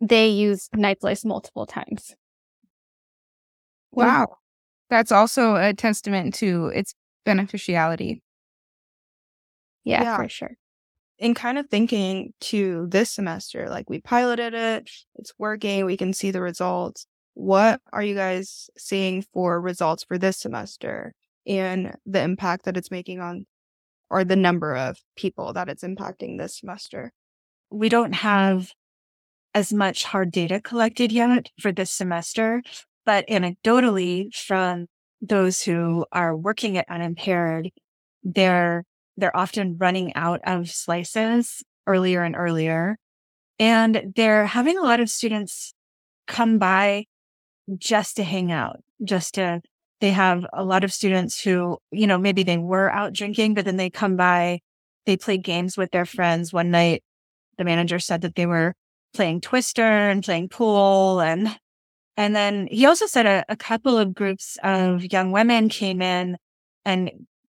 they 0.01 0.29
used 0.29 0.71
Night 0.77 1.01
Slice 1.01 1.25
multiple 1.25 1.67
times. 1.67 2.15
Wow. 3.93 4.37
That's 4.89 5.13
also 5.13 5.57
a 5.57 5.73
testament 5.75 6.35
to 6.37 6.67
its 6.69 6.95
beneficiality. 7.25 8.23
Yeah, 9.85 10.03
Yeah. 10.03 10.17
for 10.17 10.29
sure. 10.29 10.53
And 11.19 11.37
kind 11.37 11.59
of 11.59 11.69
thinking 11.69 12.33
to 12.41 12.87
this 12.89 13.11
semester, 13.11 13.69
like 13.69 13.91
we 13.91 14.01
piloted 14.01 14.55
it, 14.55 14.91
it's 15.17 15.33
working, 15.39 15.85
we 15.85 15.97
can 15.97 16.13
see 16.15 16.31
the 16.31 16.41
results. 16.41 17.07
What 17.35 17.81
are 17.93 18.03
you 18.03 18.15
guys 18.15 18.71
seeing 18.79 19.23
for 19.35 19.61
results 19.61 20.03
for 20.05 20.19
this 20.19 20.39
semester 20.39 21.15
and 21.47 21.95
the 22.07 22.23
impact 22.23 22.65
that 22.65 22.77
it's 22.77 22.91
making 22.91 23.21
on, 23.21 23.47
or 24.11 24.25
the 24.25 24.37
number 24.37 24.75
of 24.77 24.99
people 25.17 25.53
that 25.53 25.69
it's 25.69 25.85
impacting 25.85 26.39
this 26.39 26.59
semester? 26.59 27.13
we 27.71 27.89
don't 27.89 28.13
have 28.13 28.73
as 29.55 29.73
much 29.73 30.05
hard 30.05 30.31
data 30.31 30.61
collected 30.61 31.11
yet 31.11 31.49
for 31.59 31.73
this 31.73 31.91
semester, 31.91 32.63
but 33.07 33.27
anecdotally 33.29 34.35
from 34.35 34.87
those 35.21 35.63
who 35.63 36.05
are 36.13 36.37
working 36.37 36.77
at 36.77 36.89
unimpaired, 36.89 37.71
they're 38.23 38.85
they're 39.17 39.37
often 39.37 39.77
running 39.79 40.15
out 40.15 40.41
of 40.45 40.71
slices 40.71 41.63
earlier 41.87 42.23
and 42.23 42.35
earlier. 42.37 42.97
And 43.59 44.13
they're 44.17 44.47
having 44.47 44.79
a 44.79 44.83
lot 44.83 45.01
of 45.01 45.11
students 45.11 45.75
come 46.27 46.59
by 46.59 47.05
just 47.77 48.17
to 48.17 48.23
hang 48.23 48.51
out, 48.51 48.79
just 49.05 49.35
to 49.35 49.61
they 50.01 50.11
have 50.11 50.47
a 50.53 50.65
lot 50.65 50.85
of 50.85 50.93
students 50.93 51.41
who, 51.43 51.79
you 51.91 52.07
know, 52.07 52.19
maybe 52.19 52.43
they 52.43 52.59
were 52.59 52.91
out 52.91 53.13
drinking, 53.13 53.55
but 53.55 53.65
then 53.65 53.77
they 53.77 53.91
come 53.91 54.17
by, 54.17 54.61
they 55.07 55.17
play 55.17 55.39
games 55.39 55.77
with 55.77 55.91
their 55.91 56.07
friends 56.07 56.53
one 56.53 56.71
night 56.71 57.03
the 57.61 57.65
manager 57.65 57.99
said 57.99 58.23
that 58.23 58.35
they 58.35 58.47
were 58.47 58.75
playing 59.15 59.41
Twister 59.41 59.83
and 59.83 60.25
playing 60.25 60.49
pool 60.49 61.21
and 61.21 61.57
and 62.17 62.35
then 62.35 62.69
he 62.71 62.87
also 62.87 63.07
said 63.07 63.27
a, 63.27 63.45
a 63.49 63.57
couple 63.57 63.97
of 63.97 64.15
groups 64.15 64.59
of 64.63 65.11
young 65.13 65.31
women 65.31 65.69
came 65.69 66.03
in 66.03 66.37
and 66.85 67.11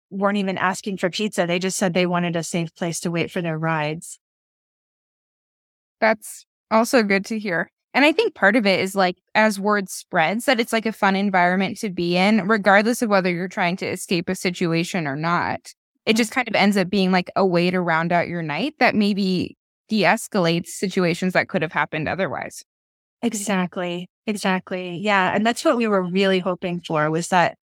weren't 0.10 0.38
even 0.38 0.58
asking 0.58 0.98
for 0.98 1.10
pizza. 1.10 1.46
They 1.46 1.60
just 1.60 1.78
said 1.78 1.94
they 1.94 2.06
wanted 2.06 2.36
a 2.36 2.44
safe 2.44 2.74
place 2.76 3.00
to 3.02 3.12
wait 3.12 3.32
for 3.32 3.42
their 3.42 3.58
rides. 3.58 4.20
That's 6.00 6.46
also 6.72 7.04
good 7.04 7.26
to 7.26 7.38
hear. 7.38 7.70
And 7.96 8.04
I 8.04 8.12
think 8.12 8.36
part 8.36 8.58
of 8.58 8.68
it 8.68 8.82
is 8.82 8.94
like 8.94 9.16
as 9.36 9.58
word 9.58 9.90
spreads 9.90 10.46
that 10.46 10.60
it's 10.60 10.74
like 10.74 10.86
a 10.86 10.92
fun 10.92 11.16
environment 11.16 11.78
to 11.78 11.90
be 11.90 12.18
in, 12.18 12.46
regardless 12.46 13.02
of 13.02 13.10
whether 13.10 13.32
you're 13.32 13.48
trying 13.48 13.78
to 13.78 13.88
escape 13.88 14.28
a 14.28 14.36
situation 14.36 15.08
or 15.08 15.16
not. 15.16 15.74
It 16.06 16.14
mm. 16.14 16.18
just 16.18 16.32
kind 16.32 16.48
of 16.50 16.56
ends 16.56 16.76
up 16.76 16.90
being 16.90 17.14
like 17.14 17.32
a 17.38 17.46
way 17.46 17.72
to 17.72 17.80
round 17.80 18.12
out 18.12 18.28
your 18.28 18.42
night 18.42 18.74
that 18.80 18.96
maybe 18.96 19.58
de 19.88 20.02
escalates 20.02 20.68
situations 20.68 21.32
that 21.34 21.48
could 21.48 21.62
have 21.62 21.72
happened 21.72 22.10
otherwise. 22.10 22.66
Exactly. 23.22 24.10
Exactly. 24.28 24.98
Yeah. 24.98 25.34
And 25.34 25.46
that's 25.46 25.64
what 25.64 25.78
we 25.78 25.88
were 25.88 26.04
really 26.04 26.40
hoping 26.40 26.82
for 26.82 27.10
was 27.10 27.30
that 27.30 27.58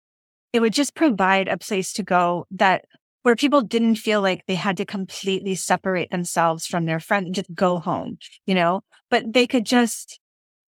it 0.53 0.61
would 0.61 0.73
just 0.73 0.95
provide 0.95 1.49
a 1.49 1.59
place 1.59 1.93
to 1.95 2.05
go 2.05 2.47
that 2.53 2.85
where 3.23 3.37
people 3.37 3.61
didn't 3.61 3.97
feel 3.97 4.23
like 4.23 4.45
they 4.47 4.55
had 4.55 4.77
to 4.79 4.85
completely 4.85 5.55
separate 5.55 6.11
themselves 6.11 6.67
from 6.67 6.87
their 6.87 7.01
friend 7.01 7.27
and 7.27 7.35
just 7.35 7.55
go 7.55 7.79
home, 7.79 8.19
you 8.47 8.55
know, 8.55 8.81
but 9.11 9.33
they 9.33 9.47
could 9.47 9.67
just, 9.67 10.19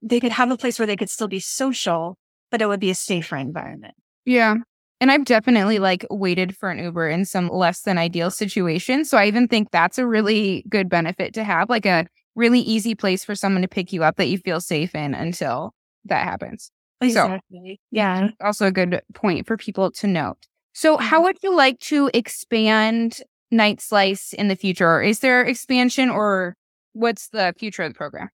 they 0.01 0.19
could 0.19 0.31
have 0.31 0.51
a 0.51 0.57
place 0.57 0.77
where 0.77 0.85
they 0.85 0.95
could 0.95 1.09
still 1.09 1.27
be 1.27 1.39
social, 1.39 2.17
but 2.51 2.61
it 2.61 2.67
would 2.67 2.79
be 2.79 2.91
a 2.91 2.95
safer 2.95 3.35
environment. 3.35 3.95
Yeah. 4.25 4.55
And 5.01 5.11
I've 5.11 5.25
definitely 5.25 5.79
like 5.79 6.05
waited 6.09 6.55
for 6.55 6.69
an 6.69 6.79
Uber 6.79 7.09
in 7.09 7.25
some 7.25 7.49
less 7.49 7.81
than 7.81 7.97
ideal 7.97 8.31
situations. 8.31 9.09
So 9.09 9.17
I 9.17 9.25
even 9.25 9.47
think 9.47 9.71
that's 9.71 9.97
a 9.97 10.07
really 10.07 10.63
good 10.69 10.87
benefit 10.87 11.33
to 11.33 11.43
have, 11.43 11.69
like 11.69 11.85
a 11.85 12.07
really 12.35 12.61
easy 12.61 12.95
place 12.95 13.25
for 13.25 13.35
someone 13.35 13.63
to 13.63 13.67
pick 13.67 13.91
you 13.91 14.03
up 14.03 14.15
that 14.17 14.27
you 14.27 14.37
feel 14.37 14.61
safe 14.61 14.95
in 14.95 15.13
until 15.13 15.73
that 16.05 16.23
happens. 16.23 16.71
Exactly. 17.01 17.81
Yeah. 17.91 18.29
Also, 18.41 18.67
a 18.67 18.71
good 18.71 19.01
point 19.13 19.45
for 19.45 19.57
people 19.57 19.91
to 19.91 20.07
note. 20.07 20.37
So, 20.73 20.97
how 20.97 21.17
mm-hmm. 21.17 21.23
would 21.25 21.37
you 21.43 21.55
like 21.55 21.79
to 21.81 22.09
expand 22.13 23.19
Night 23.51 23.79
Slice 23.79 24.33
in 24.33 24.47
the 24.47 24.55
future? 24.55 24.87
Or 24.87 25.01
is 25.01 25.19
there 25.19 25.43
expansion 25.43 26.09
or 26.09 26.55
what's 26.93 27.29
the 27.29 27.53
future 27.57 27.83
of 27.83 27.93
the 27.93 27.97
program? 27.97 28.29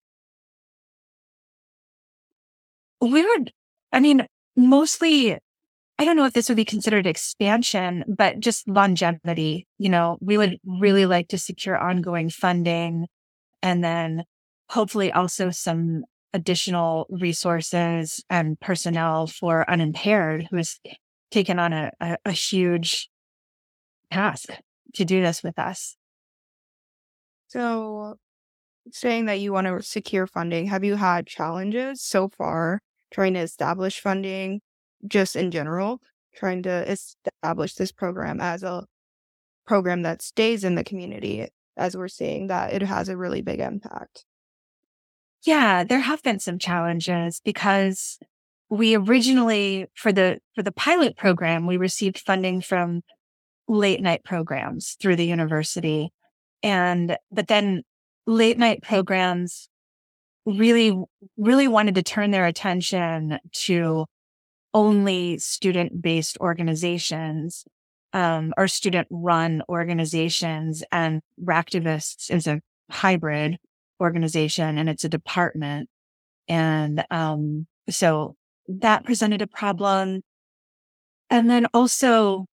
We 3.00 3.24
would, 3.24 3.52
I 3.92 4.00
mean, 4.00 4.26
mostly, 4.56 5.38
I 5.98 6.04
don't 6.04 6.16
know 6.16 6.26
if 6.26 6.32
this 6.32 6.48
would 6.48 6.56
be 6.56 6.64
considered 6.64 7.06
expansion, 7.06 8.04
but 8.08 8.40
just 8.40 8.68
longevity. 8.68 9.66
You 9.78 9.90
know, 9.90 10.18
we 10.20 10.36
would 10.36 10.58
really 10.64 11.06
like 11.06 11.28
to 11.28 11.38
secure 11.38 11.78
ongoing 11.78 12.30
funding 12.30 13.06
and 13.62 13.84
then 13.84 14.24
hopefully 14.70 15.12
also 15.12 15.50
some 15.50 16.04
additional 16.32 17.06
resources 17.10 18.22
and 18.30 18.58
personnel 18.60 19.26
for 19.26 19.68
unimpaired 19.68 20.46
who 20.50 20.56
has 20.58 20.78
taken 21.30 21.58
on 21.58 21.72
a, 21.72 21.92
a, 22.00 22.16
a 22.26 22.32
huge 22.32 23.08
task 24.10 24.48
to 24.94 25.04
do 25.04 25.20
this 25.20 25.42
with 25.42 25.58
us. 25.58 25.96
So, 27.48 28.16
saying 28.92 29.26
that 29.26 29.40
you 29.40 29.52
want 29.52 29.66
to 29.66 29.82
secure 29.82 30.26
funding, 30.26 30.66
have 30.66 30.84
you 30.84 30.96
had 30.96 31.26
challenges 31.26 32.02
so 32.02 32.28
far 32.28 32.80
trying 33.12 33.34
to 33.34 33.40
establish 33.40 34.00
funding 34.00 34.60
just 35.06 35.36
in 35.36 35.50
general, 35.50 36.00
trying 36.34 36.62
to 36.62 36.90
establish 36.90 37.74
this 37.74 37.92
program 37.92 38.40
as 38.40 38.62
a 38.62 38.86
program 39.66 40.02
that 40.02 40.22
stays 40.22 40.64
in 40.64 40.74
the 40.74 40.84
community 40.84 41.48
as 41.76 41.96
we're 41.96 42.08
seeing 42.08 42.48
that 42.48 42.72
it 42.72 42.82
has 42.82 43.08
a 43.08 43.16
really 43.16 43.42
big 43.42 43.60
impact? 43.60 44.24
Yeah, 45.42 45.84
there 45.84 46.00
have 46.00 46.22
been 46.22 46.38
some 46.38 46.58
challenges 46.58 47.40
because 47.44 48.18
we 48.70 48.96
originally 48.96 49.86
for 49.94 50.12
the 50.12 50.38
for 50.54 50.62
the 50.62 50.72
pilot 50.72 51.16
program 51.16 51.66
we 51.66 51.76
received 51.76 52.18
funding 52.18 52.60
from 52.60 53.02
late 53.68 54.00
night 54.00 54.24
programs 54.24 54.96
through 55.00 55.16
the 55.16 55.26
university 55.26 56.10
and 56.62 57.16
but 57.30 57.48
then 57.48 57.82
late 58.26 58.58
night 58.58 58.82
programs 58.82 59.68
really 60.46 60.96
really 61.36 61.68
wanted 61.68 61.94
to 61.94 62.02
turn 62.02 62.30
their 62.30 62.46
attention 62.46 63.38
to 63.52 64.06
only 64.72 65.38
student 65.38 66.00
based 66.00 66.38
organizations 66.40 67.64
um, 68.12 68.52
or 68.56 68.68
student 68.68 69.06
run 69.10 69.62
organizations 69.68 70.82
and 70.90 71.20
Ractivists 71.42 72.30
is 72.30 72.46
a 72.46 72.60
hybrid 72.90 73.58
organization 74.00 74.78
and 74.78 74.88
it's 74.88 75.04
a 75.04 75.08
department. 75.08 75.88
And, 76.48 77.04
um, 77.10 77.66
so 77.88 78.36
that 78.78 79.04
presented 79.04 79.42
a 79.42 79.46
problem. 79.46 80.22
And 81.28 81.50
then 81.50 81.66
also 81.74 82.46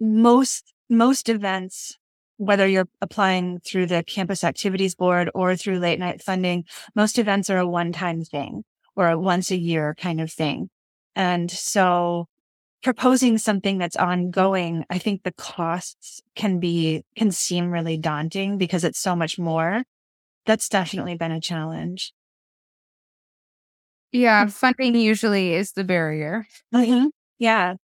most, 0.00 0.72
most 0.88 1.28
events, 1.28 1.96
whether 2.36 2.66
you're 2.66 2.88
applying 3.00 3.60
through 3.60 3.86
the 3.86 4.02
campus 4.02 4.42
activities 4.44 4.94
board 4.94 5.30
or 5.34 5.56
through 5.56 5.78
late 5.78 5.98
night 5.98 6.22
funding, 6.22 6.64
most 6.94 7.18
events 7.18 7.50
are 7.50 7.58
a 7.58 7.68
one 7.68 7.92
time 7.92 8.24
thing 8.24 8.64
or 8.96 9.08
a 9.08 9.18
once 9.18 9.50
a 9.50 9.56
year 9.56 9.94
kind 9.98 10.20
of 10.20 10.32
thing. 10.32 10.68
And 11.14 11.50
so 11.50 12.26
proposing 12.82 13.38
something 13.38 13.78
that's 13.78 13.96
ongoing, 13.96 14.84
I 14.90 14.98
think 14.98 15.22
the 15.22 15.32
costs 15.32 16.20
can 16.34 16.58
be, 16.60 17.04
can 17.16 17.30
seem 17.30 17.70
really 17.70 17.96
daunting 17.96 18.58
because 18.58 18.84
it's 18.84 18.98
so 18.98 19.14
much 19.14 19.38
more. 19.38 19.84
That's 20.46 20.68
definitely 20.68 21.16
been 21.16 21.32
a 21.32 21.40
challenge. 21.40 22.12
Yeah, 24.12 24.46
funding 24.46 24.96
usually 24.96 25.54
is 25.54 25.72
the 25.72 25.84
barrier. 25.84 26.46
Mm-hmm. 26.74 27.06
Yeah. 27.38 27.74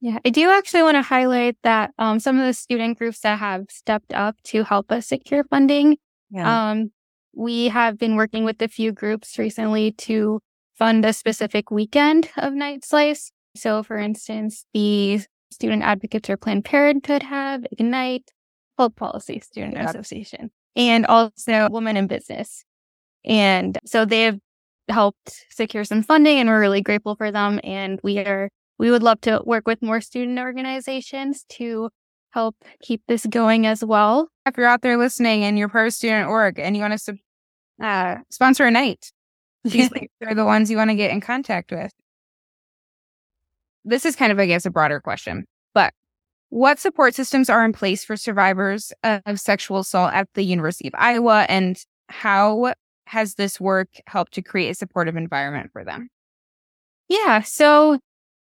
Yeah, 0.00 0.18
I 0.24 0.30
do 0.30 0.50
actually 0.50 0.82
want 0.82 0.96
to 0.96 1.02
highlight 1.02 1.56
that 1.62 1.92
um, 1.98 2.20
some 2.20 2.38
of 2.38 2.44
the 2.44 2.52
student 2.52 2.98
groups 2.98 3.20
that 3.20 3.38
have 3.38 3.64
stepped 3.70 4.12
up 4.12 4.36
to 4.44 4.62
help 4.62 4.92
us 4.92 5.06
secure 5.06 5.44
funding. 5.44 5.96
Yeah. 6.30 6.70
Um, 6.70 6.90
we 7.34 7.68
have 7.68 7.98
been 7.98 8.14
working 8.16 8.44
with 8.44 8.60
a 8.60 8.68
few 8.68 8.92
groups 8.92 9.38
recently 9.38 9.92
to 9.92 10.40
fund 10.78 11.04
a 11.04 11.12
specific 11.12 11.70
weekend 11.70 12.28
of 12.36 12.52
Night 12.52 12.84
Slice. 12.84 13.32
So, 13.56 13.82
for 13.82 13.96
instance, 13.96 14.66
the 14.74 15.20
Student 15.50 15.82
Advocates 15.82 16.26
for 16.28 16.36
Planned 16.36 16.64
Parenthood 16.64 17.22
have 17.22 17.64
Ignite, 17.72 18.30
Health 18.76 18.96
Policy 18.96 19.40
Student 19.40 19.74
Yeah. 19.74 19.88
Association, 19.88 20.50
and 20.76 21.06
also 21.06 21.68
Women 21.70 21.96
in 21.96 22.08
Business. 22.08 22.64
And 23.24 23.78
so 23.86 24.04
they 24.04 24.24
have 24.24 24.38
helped 24.88 25.46
secure 25.50 25.84
some 25.84 26.02
funding, 26.02 26.38
and 26.38 26.48
we're 26.48 26.60
really 26.60 26.82
grateful 26.82 27.16
for 27.16 27.30
them. 27.30 27.60
And 27.64 28.00
we 28.02 28.18
are 28.18 28.50
we 28.78 28.90
would 28.90 29.02
love 29.02 29.20
to 29.22 29.40
work 29.44 29.66
with 29.66 29.82
more 29.82 30.00
student 30.00 30.38
organizations 30.38 31.44
to 31.48 31.90
help 32.30 32.56
keep 32.82 33.02
this 33.06 33.24
going 33.26 33.66
as 33.66 33.84
well. 33.84 34.28
If 34.46 34.56
you're 34.56 34.66
out 34.66 34.82
there 34.82 34.96
listening 34.96 35.44
and 35.44 35.58
you're 35.58 35.68
part 35.68 35.86
of 35.86 35.94
student 35.94 36.28
org 36.28 36.58
and 36.58 36.76
you 36.76 36.82
want 36.82 36.92
to 36.92 36.98
sub- 36.98 37.16
uh, 37.80 38.16
sponsor 38.30 38.66
a 38.66 38.70
night, 38.70 39.12
these 39.62 39.90
are 40.26 40.34
the 40.34 40.44
ones 40.44 40.70
you 40.70 40.76
want 40.76 40.90
to 40.90 40.96
get 40.96 41.12
in 41.12 41.20
contact 41.20 41.70
with. 41.70 41.92
This 43.84 44.04
is 44.04 44.16
kind 44.16 44.32
of, 44.32 44.38
I 44.38 44.46
guess, 44.46 44.66
a 44.66 44.70
broader 44.70 45.00
question, 45.00 45.44
but 45.74 45.92
what 46.48 46.78
support 46.78 47.14
systems 47.14 47.50
are 47.50 47.64
in 47.64 47.72
place 47.72 48.04
for 48.04 48.16
survivors 48.16 48.92
of 49.02 49.38
sexual 49.40 49.80
assault 49.80 50.14
at 50.14 50.28
the 50.34 50.42
University 50.42 50.88
of 50.88 50.94
Iowa, 50.96 51.46
and 51.48 51.76
how 52.08 52.74
has 53.06 53.34
this 53.34 53.60
work 53.60 53.88
helped 54.06 54.32
to 54.34 54.42
create 54.42 54.70
a 54.70 54.74
supportive 54.74 55.16
environment 55.16 55.70
for 55.72 55.84
them? 55.84 56.08
Yeah. 57.08 57.42
So 57.42 57.98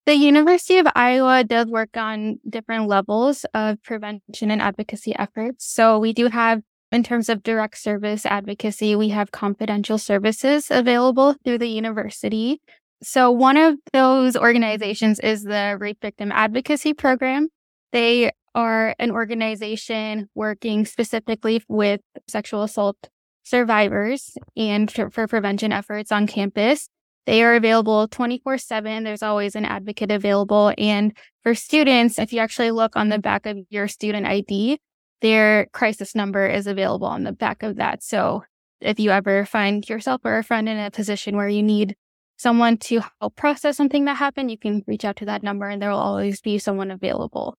The 0.05 0.13
University 0.13 0.77
of 0.77 0.87
Iowa 0.93 1.43
does 1.43 1.65
work 1.65 1.97
on 1.97 2.39
different 2.47 2.87
levels 2.87 3.43
of 3.55 3.81
prevention 3.81 4.51
and 4.51 4.61
advocacy 4.61 5.15
efforts. 5.15 5.65
So 5.65 5.97
we 5.97 6.13
do 6.13 6.27
have, 6.27 6.61
in 6.91 7.01
terms 7.01 7.27
of 7.27 7.41
direct 7.41 7.79
service 7.79 8.23
advocacy, 8.23 8.95
we 8.95 9.09
have 9.09 9.31
confidential 9.31 9.97
services 9.97 10.67
available 10.69 11.35
through 11.43 11.57
the 11.57 11.69
university. 11.69 12.61
So 13.01 13.31
one 13.31 13.57
of 13.57 13.75
those 13.93 14.37
organizations 14.37 15.19
is 15.19 15.43
the 15.43 15.75
Rape 15.79 15.97
Victim 16.01 16.31
Advocacy 16.31 16.93
Program. 16.93 17.49
They 17.91 18.31
are 18.53 18.93
an 18.99 19.09
organization 19.09 20.29
working 20.35 20.85
specifically 20.85 21.63
with 21.67 22.01
sexual 22.27 22.61
assault 22.61 23.09
survivors 23.45 24.37
and 24.57 24.91
for, 24.91 25.09
for 25.09 25.27
prevention 25.27 25.71
efforts 25.71 26.11
on 26.11 26.27
campus. 26.27 26.89
They 27.25 27.41
are 27.43 27.55
available 27.55 28.07
24 28.07 28.57
7. 28.57 29.03
There's 29.03 29.23
always 29.23 29.55
an 29.55 29.65
advocate 29.65 30.11
available. 30.11 30.73
And 30.77 31.15
for 31.43 31.55
students, 31.55 32.19
if 32.19 32.33
you 32.33 32.39
actually 32.39 32.71
look 32.71 32.95
on 32.95 33.09
the 33.09 33.19
back 33.19 33.45
of 33.45 33.57
your 33.69 33.87
student 33.87 34.27
ID, 34.27 34.79
their 35.21 35.67
crisis 35.67 36.13
number 36.13 36.45
is 36.45 36.67
available 36.67 37.07
on 37.07 37.23
the 37.23 37.31
back 37.31 37.63
of 37.63 37.77
that. 37.77 38.03
So 38.03 38.43
if 38.81 38.99
you 38.99 39.11
ever 39.11 39.45
find 39.45 39.87
yourself 39.87 40.21
or 40.23 40.37
a 40.37 40.43
friend 40.43 40.67
in 40.67 40.77
a 40.77 40.91
position 40.91 41.35
where 41.35 41.49
you 41.49 41.63
need 41.63 41.95
someone 42.37 42.77
to 42.77 43.01
help 43.21 43.35
process 43.35 43.77
something 43.77 44.05
that 44.05 44.17
happened, 44.17 44.51
you 44.51 44.57
can 44.57 44.83
reach 44.85 45.05
out 45.05 45.15
to 45.17 45.25
that 45.25 45.41
number 45.41 45.67
and 45.67 45.81
there 45.81 45.89
will 45.89 45.97
always 45.97 46.41
be 46.41 46.59
someone 46.59 46.91
available. 46.91 47.57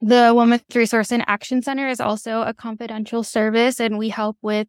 The 0.00 0.32
Women's 0.36 0.62
Resource 0.74 1.10
and 1.10 1.24
Action 1.26 1.62
Center 1.62 1.88
is 1.88 2.00
also 2.00 2.42
a 2.42 2.54
confidential 2.54 3.24
service 3.24 3.80
and 3.80 3.98
we 3.98 4.10
help 4.10 4.36
with 4.42 4.68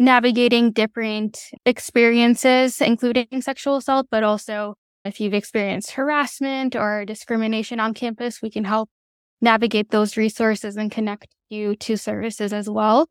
navigating 0.00 0.72
different 0.72 1.38
experiences, 1.66 2.80
including 2.80 3.42
sexual 3.42 3.76
assault, 3.76 4.06
but 4.10 4.24
also 4.24 4.74
if 5.04 5.20
you've 5.20 5.34
experienced 5.34 5.92
harassment 5.92 6.74
or 6.74 7.04
discrimination 7.04 7.78
on 7.78 7.92
campus, 7.92 8.40
we 8.40 8.50
can 8.50 8.64
help 8.64 8.88
navigate 9.42 9.90
those 9.90 10.16
resources 10.16 10.76
and 10.76 10.90
connect 10.90 11.28
you 11.50 11.76
to 11.76 11.98
services 11.98 12.52
as 12.54 12.68
well. 12.68 13.08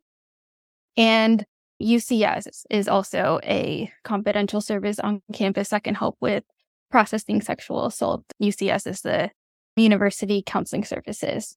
And 0.96 1.44
UCS 1.80 2.64
is 2.70 2.88
also 2.88 3.38
a 3.44 3.90
confidential 4.02 4.60
service 4.60 4.98
on 4.98 5.22
campus 5.32 5.68
that 5.68 5.84
can 5.84 5.94
help 5.94 6.16
with 6.20 6.42
processing 6.90 7.40
sexual 7.40 7.86
assault. 7.86 8.24
UCS 8.42 8.88
is 8.88 9.00
the 9.02 9.30
University 9.76 10.42
Counseling 10.44 10.84
Services. 10.84 11.56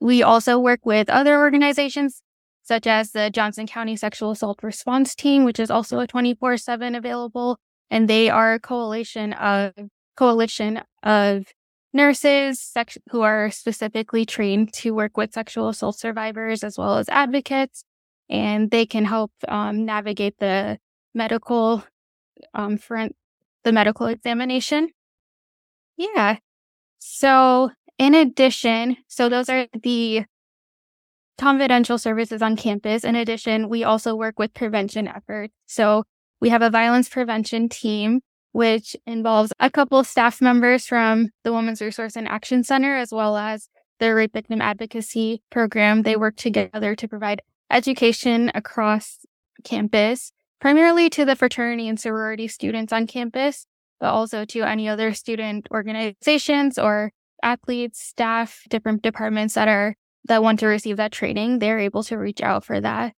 We 0.00 0.22
also 0.22 0.60
work 0.60 0.80
with 0.84 1.10
other 1.10 1.36
organizations 1.38 2.22
such 2.62 2.86
as 2.86 3.12
the 3.12 3.30
Johnson 3.30 3.66
County 3.66 3.96
Sexual 3.96 4.32
Assault 4.32 4.62
Response 4.62 5.14
Team, 5.14 5.44
which 5.44 5.58
is 5.58 5.70
also 5.70 5.98
a 5.98 6.06
24 6.06 6.56
7 6.56 6.94
available. 6.94 7.58
And 7.90 8.08
they 8.08 8.30
are 8.30 8.54
a 8.54 8.60
coalition 8.60 9.32
of 9.34 9.72
coalition 10.16 10.82
of 11.02 11.46
nurses 11.92 12.60
sex- 12.60 12.98
who 13.10 13.22
are 13.22 13.50
specifically 13.50 14.24
trained 14.24 14.72
to 14.72 14.94
work 14.94 15.16
with 15.16 15.32
sexual 15.32 15.68
assault 15.68 15.98
survivors 15.98 16.64
as 16.64 16.78
well 16.78 16.96
as 16.96 17.08
advocates. 17.08 17.84
And 18.30 18.70
they 18.70 18.86
can 18.86 19.04
help 19.04 19.32
um, 19.48 19.84
navigate 19.84 20.38
the 20.38 20.78
medical 21.14 21.84
um, 22.54 22.78
front, 22.78 23.14
the 23.64 23.72
medical 23.72 24.06
examination. 24.06 24.88
Yeah. 25.96 26.38
So 26.98 27.70
in 27.98 28.14
addition, 28.14 28.96
so 29.08 29.28
those 29.28 29.48
are 29.48 29.66
the 29.82 30.24
confidential 31.38 31.98
services 31.98 32.42
on 32.42 32.56
campus. 32.56 33.04
In 33.04 33.16
addition, 33.16 33.68
we 33.68 33.84
also 33.84 34.14
work 34.14 34.38
with 34.38 34.54
prevention 34.54 35.08
efforts. 35.08 35.52
So 35.66 36.04
we 36.40 36.48
have 36.50 36.62
a 36.62 36.70
violence 36.70 37.08
prevention 37.08 37.68
team, 37.68 38.20
which 38.52 38.96
involves 39.06 39.52
a 39.60 39.70
couple 39.70 39.98
of 39.98 40.06
staff 40.06 40.40
members 40.40 40.86
from 40.86 41.28
the 41.44 41.52
Women's 41.52 41.80
Resource 41.80 42.16
and 42.16 42.28
Action 42.28 42.64
Center, 42.64 42.96
as 42.96 43.12
well 43.12 43.36
as 43.36 43.68
the 43.98 44.14
Rape 44.14 44.32
Victim 44.32 44.60
Advocacy 44.60 45.42
Program. 45.50 46.02
They 46.02 46.16
work 46.16 46.36
together 46.36 46.94
to 46.96 47.08
provide 47.08 47.42
education 47.70 48.50
across 48.54 49.24
campus, 49.64 50.32
primarily 50.60 51.08
to 51.10 51.24
the 51.24 51.36
fraternity 51.36 51.88
and 51.88 51.98
sorority 51.98 52.48
students 52.48 52.92
on 52.92 53.06
campus, 53.06 53.66
but 54.00 54.10
also 54.10 54.44
to 54.44 54.62
any 54.62 54.88
other 54.88 55.14
student 55.14 55.68
organizations 55.70 56.78
or 56.78 57.12
athletes, 57.42 58.00
staff, 58.00 58.62
different 58.68 59.02
departments 59.02 59.54
that 59.54 59.68
are 59.68 59.96
that 60.26 60.42
want 60.42 60.60
to 60.60 60.66
receive 60.66 60.96
that 60.96 61.12
training, 61.12 61.58
they're 61.58 61.78
able 61.78 62.02
to 62.04 62.16
reach 62.16 62.40
out 62.40 62.64
for 62.64 62.80
that. 62.80 63.14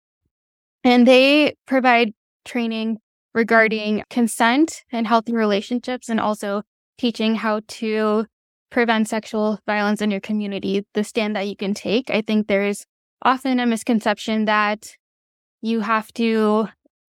And 0.83 1.07
they 1.07 1.55
provide 1.67 2.13
training 2.45 2.99
regarding 3.35 4.05
consent 4.11 4.85
and 4.93 5.07
healthy 5.07 5.35
relationships 5.35 6.09
and 6.09 6.21
also 6.21 6.63
teaching 6.99 7.35
how 7.35 7.61
to 7.67 8.27
prevent 8.71 9.09
sexual 9.09 9.59
violence 9.67 10.01
in 10.01 10.11
your 10.11 10.21
community, 10.21 10.85
the 10.95 11.05
stand 11.05 11.37
that 11.37 11.49
you 11.49 11.57
can 11.57 11.75
take. 11.75 12.11
I 12.11 12.23
think 12.23 12.47
there's 12.47 12.85
often 13.23 13.61
a 13.61 13.67
misconception 13.67 14.45
that 14.45 14.97
you 15.63 15.81
have 15.81 16.13
to 16.15 16.69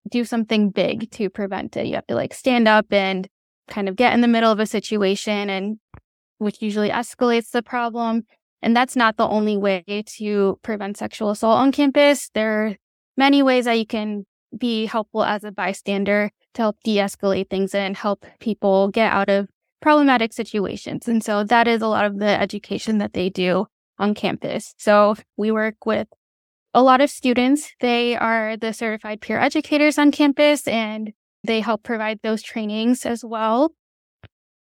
do 0.09 0.23
something 0.23 0.69
big 0.69 1.11
to 1.11 1.29
prevent 1.29 1.75
it. 1.75 1.87
You 1.87 1.95
have 1.95 2.07
to 2.07 2.15
like 2.15 2.33
stand 2.33 2.67
up 2.67 2.85
and 2.91 3.27
kind 3.67 3.89
of 3.89 3.95
get 3.95 4.13
in 4.13 4.21
the 4.21 4.27
middle 4.27 4.51
of 4.51 4.59
a 4.59 4.65
situation 4.65 5.49
and 5.49 5.79
which 6.37 6.61
usually 6.61 6.89
escalates 6.89 7.51
the 7.51 7.63
problem. 7.63 8.23
And 8.65 8.75
that's 8.75 8.95
not 8.95 9.17
the 9.17 9.27
only 9.27 9.57
way 9.57 10.03
to 10.17 10.59
prevent 10.63 10.97
sexual 10.97 11.29
assault 11.29 11.59
on 11.59 11.71
campus. 11.71 12.31
There 12.33 12.65
are 12.65 12.75
many 13.15 13.43
ways 13.43 13.65
that 13.65 13.77
you 13.77 13.85
can 13.85 14.25
be 14.57 14.87
helpful 14.87 15.23
as 15.23 15.43
a 15.43 15.51
bystander 15.51 16.31
to 16.55 16.61
help 16.63 16.77
de 16.83 16.97
escalate 16.97 17.47
things 17.47 17.75
and 17.75 17.95
help 17.95 18.25
people 18.39 18.87
get 18.87 19.13
out 19.13 19.29
of 19.29 19.49
problematic 19.83 20.33
situations. 20.33 21.07
And 21.07 21.23
so 21.23 21.43
that 21.43 21.67
is 21.67 21.83
a 21.83 21.87
lot 21.87 22.05
of 22.05 22.17
the 22.17 22.41
education 22.41 22.97
that 22.97 23.13
they 23.13 23.29
do 23.29 23.67
on 23.99 24.15
campus. 24.15 24.73
So 24.79 25.15
we 25.37 25.51
work 25.51 25.85
with 25.85 26.07
a 26.73 26.81
lot 26.81 27.01
of 27.01 27.11
students. 27.11 27.71
They 27.81 28.17
are 28.17 28.57
the 28.57 28.73
certified 28.73 29.21
peer 29.21 29.39
educators 29.39 29.99
on 29.99 30.11
campus 30.11 30.67
and 30.67 31.13
they 31.43 31.61
help 31.61 31.83
provide 31.83 32.19
those 32.23 32.41
trainings 32.41 33.05
as 33.05 33.23
well. 33.23 33.73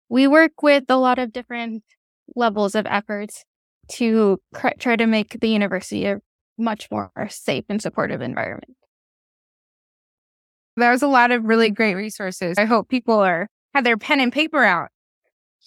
We 0.09 0.27
work 0.27 0.61
with 0.61 0.83
a 0.89 0.97
lot 0.97 1.19
of 1.19 1.31
different 1.31 1.83
levels 2.35 2.75
of 2.75 2.85
efforts 2.85 3.45
to 3.89 4.39
cr- 4.53 4.69
try 4.79 4.95
to 4.95 5.05
make 5.05 5.39
the 5.39 5.49
university 5.49 6.05
a 6.05 6.19
much 6.57 6.89
more 6.91 7.11
safe 7.29 7.65
and 7.69 7.81
supportive 7.81 8.21
environment. 8.21 8.75
That 10.77 10.91
was 10.91 11.03
a 11.03 11.07
lot 11.07 11.31
of 11.31 11.43
really 11.43 11.69
great 11.69 11.95
resources. 11.95 12.57
I 12.57 12.65
hope 12.65 12.89
people 12.89 13.19
are 13.19 13.47
have 13.73 13.83
their 13.83 13.97
pen 13.97 14.19
and 14.19 14.31
paper 14.31 14.63
out. 14.63 14.89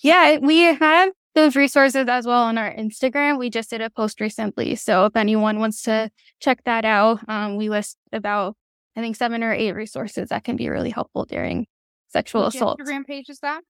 Yeah, 0.02 0.38
we 0.38 0.60
have 0.60 1.10
those 1.34 1.54
resources 1.54 2.06
as 2.08 2.26
well 2.26 2.42
on 2.42 2.58
our 2.58 2.72
Instagram. 2.72 3.38
We 3.38 3.50
just 3.50 3.70
did 3.70 3.80
a 3.80 3.90
post 3.90 4.20
recently. 4.20 4.74
So 4.74 5.04
if 5.06 5.16
anyone 5.16 5.60
wants 5.60 5.82
to 5.82 6.10
check 6.40 6.64
that 6.64 6.84
out, 6.84 7.20
um, 7.28 7.56
we 7.56 7.68
list 7.68 7.96
about, 8.12 8.56
I 8.96 9.00
think, 9.00 9.16
seven 9.16 9.42
or 9.44 9.52
eight 9.52 9.72
resources 9.72 10.30
that 10.30 10.44
can 10.44 10.56
be 10.56 10.68
really 10.68 10.90
helpful 10.90 11.24
during 11.24 11.66
sexual 12.08 12.44
Which 12.44 12.56
assault. 12.56 12.80
Instagram 12.80 13.06
page 13.06 13.28
is 13.28 13.38
that? 13.40 13.62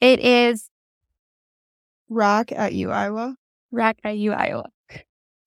It 0.00 0.20
is 0.20 0.68
rock 2.08 2.52
at 2.52 2.72
U 2.74 2.90
Iowa. 3.72 3.78
RAC 3.78 3.98
IU 4.04 4.32
Iowa. 4.32 4.64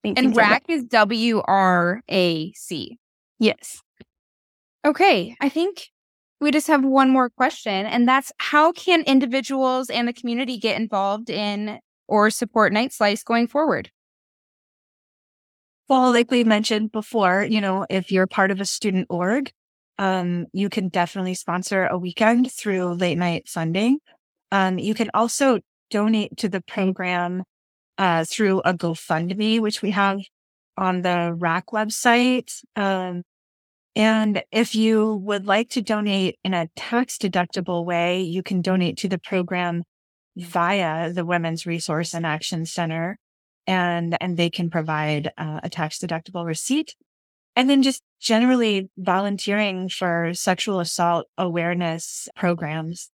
Thank 0.03 0.19
you, 0.19 0.25
And 0.25 0.35
Taylor. 0.35 0.49
RAC 0.49 0.63
is 0.69 0.83
W 0.85 1.41
R 1.45 2.01
A 2.09 2.51
C. 2.53 2.97
Yes. 3.39 3.81
Okay, 4.85 5.35
I 5.41 5.49
think 5.49 5.89
we 6.39 6.51
just 6.51 6.67
have 6.67 6.83
one 6.83 7.09
more 7.09 7.29
question, 7.29 7.85
and 7.85 8.07
that's 8.07 8.31
how 8.38 8.71
can 8.71 9.01
individuals 9.03 9.89
and 9.89 10.07
the 10.07 10.13
community 10.13 10.57
get 10.57 10.79
involved 10.79 11.29
in 11.29 11.79
or 12.07 12.29
support 12.29 12.71
Night 12.71 12.93
Slice 12.93 13.23
going 13.23 13.47
forward? 13.47 13.89
Well, 15.88 16.11
like 16.11 16.31
we 16.31 16.43
mentioned 16.43 16.91
before, 16.91 17.43
you 17.43 17.61
know, 17.61 17.85
if 17.89 18.11
you're 18.11 18.27
part 18.27 18.51
of 18.51 18.59
a 18.59 18.65
student 18.65 19.07
org, 19.09 19.51
um, 19.97 20.47
you 20.51 20.69
can 20.69 20.89
definitely 20.89 21.35
sponsor 21.35 21.85
a 21.85 21.97
weekend 21.97 22.51
through 22.51 22.93
late 22.93 23.17
night 23.17 23.47
funding. 23.47 23.99
Um, 24.51 24.77
you 24.79 24.93
can 24.93 25.09
also 25.13 25.59
donate 25.89 26.38
to 26.38 26.49
the 26.49 26.61
program 26.61 27.43
uh, 27.97 28.25
through 28.25 28.62
a 28.62 28.73
GoFundMe, 28.73 29.60
which 29.60 29.81
we 29.81 29.91
have 29.91 30.19
on 30.77 31.01
the 31.01 31.34
RAC 31.38 31.67
website. 31.67 32.51
Um, 32.75 33.23
and 33.95 34.43
if 34.51 34.75
you 34.75 35.15
would 35.15 35.45
like 35.45 35.69
to 35.71 35.81
donate 35.81 36.38
in 36.43 36.53
a 36.53 36.67
tax 36.75 37.17
deductible 37.17 37.86
way, 37.86 38.21
you 38.21 38.43
can 38.43 38.62
donate 38.62 38.97
to 38.97 39.08
the 39.08 39.17
program 39.17 39.84
via 40.36 41.13
the 41.13 41.25
Women's 41.25 41.65
Resource 41.65 42.13
and 42.13 42.25
Action 42.25 42.65
Center 42.65 43.17
and 43.67 44.17
and 44.21 44.38
they 44.38 44.49
can 44.49 44.69
provide 44.69 45.31
uh, 45.38 45.60
a 45.63 45.69
tax 45.69 45.99
deductible 45.99 46.45
receipt 46.45 46.95
and 47.55 47.69
then 47.69 47.81
just 47.81 48.01
generally 48.19 48.89
volunteering 48.97 49.89
for 49.89 50.31
sexual 50.34 50.79
assault 50.79 51.25
awareness 51.38 52.27
programs 52.36 53.10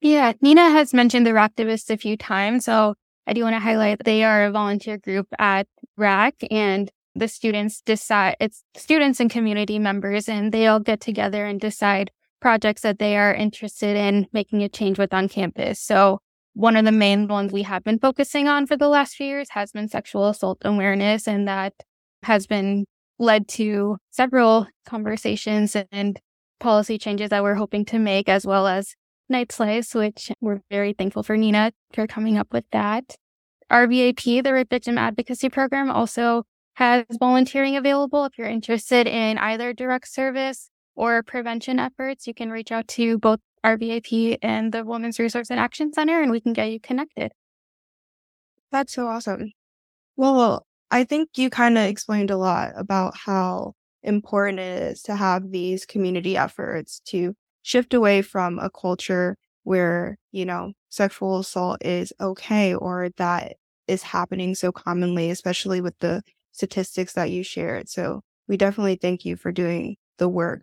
Yeah, 0.00 0.32
Nina 0.40 0.70
has 0.70 0.94
mentioned 0.94 1.26
the 1.26 1.30
Ractivists 1.30 1.90
a 1.90 1.96
few 1.96 2.16
times, 2.16 2.66
so 2.66 2.94
I 3.26 3.32
do 3.32 3.42
want 3.42 3.54
to 3.54 3.60
highlight 3.60 4.04
they 4.04 4.24
are 4.24 4.46
a 4.46 4.50
volunteer 4.50 4.98
group 4.98 5.26
at 5.38 5.66
RAC 5.96 6.34
and 6.50 6.90
the 7.14 7.28
students 7.28 7.80
decide 7.80 8.36
it's 8.40 8.64
students 8.76 9.20
and 9.20 9.30
community 9.30 9.78
members 9.78 10.28
and 10.28 10.52
they 10.52 10.66
all 10.66 10.80
get 10.80 11.00
together 11.00 11.46
and 11.46 11.60
decide 11.60 12.10
projects 12.40 12.82
that 12.82 12.98
they 12.98 13.16
are 13.16 13.32
interested 13.32 13.96
in 13.96 14.26
making 14.32 14.62
a 14.62 14.68
change 14.68 14.98
with 14.98 15.14
on 15.14 15.28
campus. 15.28 15.80
So, 15.80 16.20
one 16.52 16.76
of 16.76 16.84
the 16.84 16.92
main 16.92 17.26
ones 17.26 17.52
we 17.52 17.62
have 17.62 17.82
been 17.82 17.98
focusing 17.98 18.46
on 18.48 18.66
for 18.66 18.76
the 18.76 18.88
last 18.88 19.14
few 19.14 19.26
years 19.26 19.48
has 19.50 19.72
been 19.72 19.88
sexual 19.88 20.28
assault 20.28 20.58
awareness, 20.62 21.26
and 21.26 21.48
that 21.48 21.72
has 22.22 22.46
been 22.46 22.84
led 23.18 23.48
to 23.48 23.96
several 24.10 24.66
conversations 24.86 25.74
and 25.90 26.20
policy 26.60 26.98
changes 26.98 27.30
that 27.30 27.42
we're 27.42 27.54
hoping 27.54 27.84
to 27.86 27.98
make, 27.98 28.28
as 28.28 28.46
well 28.46 28.66
as 28.66 28.94
Night 29.28 29.52
Slice, 29.52 29.94
which 29.94 30.30
we're 30.40 30.60
very 30.70 30.92
thankful 30.92 31.22
for 31.22 31.36
Nina 31.36 31.72
for 31.92 32.06
coming 32.06 32.36
up 32.38 32.52
with 32.52 32.64
that. 32.72 33.16
RVAP, 33.70 34.42
the 34.42 34.52
Rape 34.52 34.70
Victim 34.70 34.98
Advocacy 34.98 35.48
Program, 35.48 35.90
also 35.90 36.44
has 36.74 37.04
volunteering 37.18 37.76
available. 37.76 38.24
If 38.24 38.36
you're 38.36 38.48
interested 38.48 39.06
in 39.06 39.38
either 39.38 39.72
direct 39.72 40.08
service 40.08 40.70
or 40.94 41.22
prevention 41.22 41.78
efforts, 41.78 42.26
you 42.26 42.34
can 42.34 42.50
reach 42.50 42.70
out 42.70 42.86
to 42.88 43.18
both 43.18 43.40
RVAP 43.64 44.38
and 44.42 44.72
the 44.72 44.84
Women's 44.84 45.18
Resource 45.18 45.50
and 45.50 45.58
Action 45.58 45.92
Center, 45.92 46.20
and 46.20 46.30
we 46.30 46.40
can 46.40 46.52
get 46.52 46.70
you 46.70 46.78
connected. 46.78 47.32
That's 48.70 48.92
so 48.92 49.06
awesome. 49.06 49.52
Well, 50.16 50.66
I 50.90 51.04
think 51.04 51.30
you 51.36 51.48
kind 51.48 51.78
of 51.78 51.84
explained 51.84 52.30
a 52.30 52.36
lot 52.36 52.72
about 52.76 53.16
how 53.16 53.72
important 54.02 54.60
it 54.60 54.82
is 54.82 55.02
to 55.02 55.16
have 55.16 55.50
these 55.50 55.86
community 55.86 56.36
efforts 56.36 57.00
to 57.06 57.34
shift 57.64 57.94
away 57.94 58.22
from 58.22 58.58
a 58.60 58.70
culture 58.70 59.36
where, 59.64 60.16
you 60.30 60.44
know, 60.44 60.72
sexual 60.90 61.38
assault 61.40 61.84
is 61.84 62.12
okay 62.20 62.74
or 62.74 63.08
that 63.16 63.54
is 63.88 64.02
happening 64.02 64.54
so 64.54 64.70
commonly, 64.70 65.30
especially 65.30 65.80
with 65.80 65.98
the 65.98 66.22
statistics 66.52 67.14
that 67.14 67.30
you 67.30 67.42
shared. 67.42 67.88
So 67.88 68.20
we 68.46 68.56
definitely 68.56 68.96
thank 68.96 69.24
you 69.24 69.34
for 69.34 69.50
doing 69.50 69.96
the 70.18 70.28
work 70.28 70.62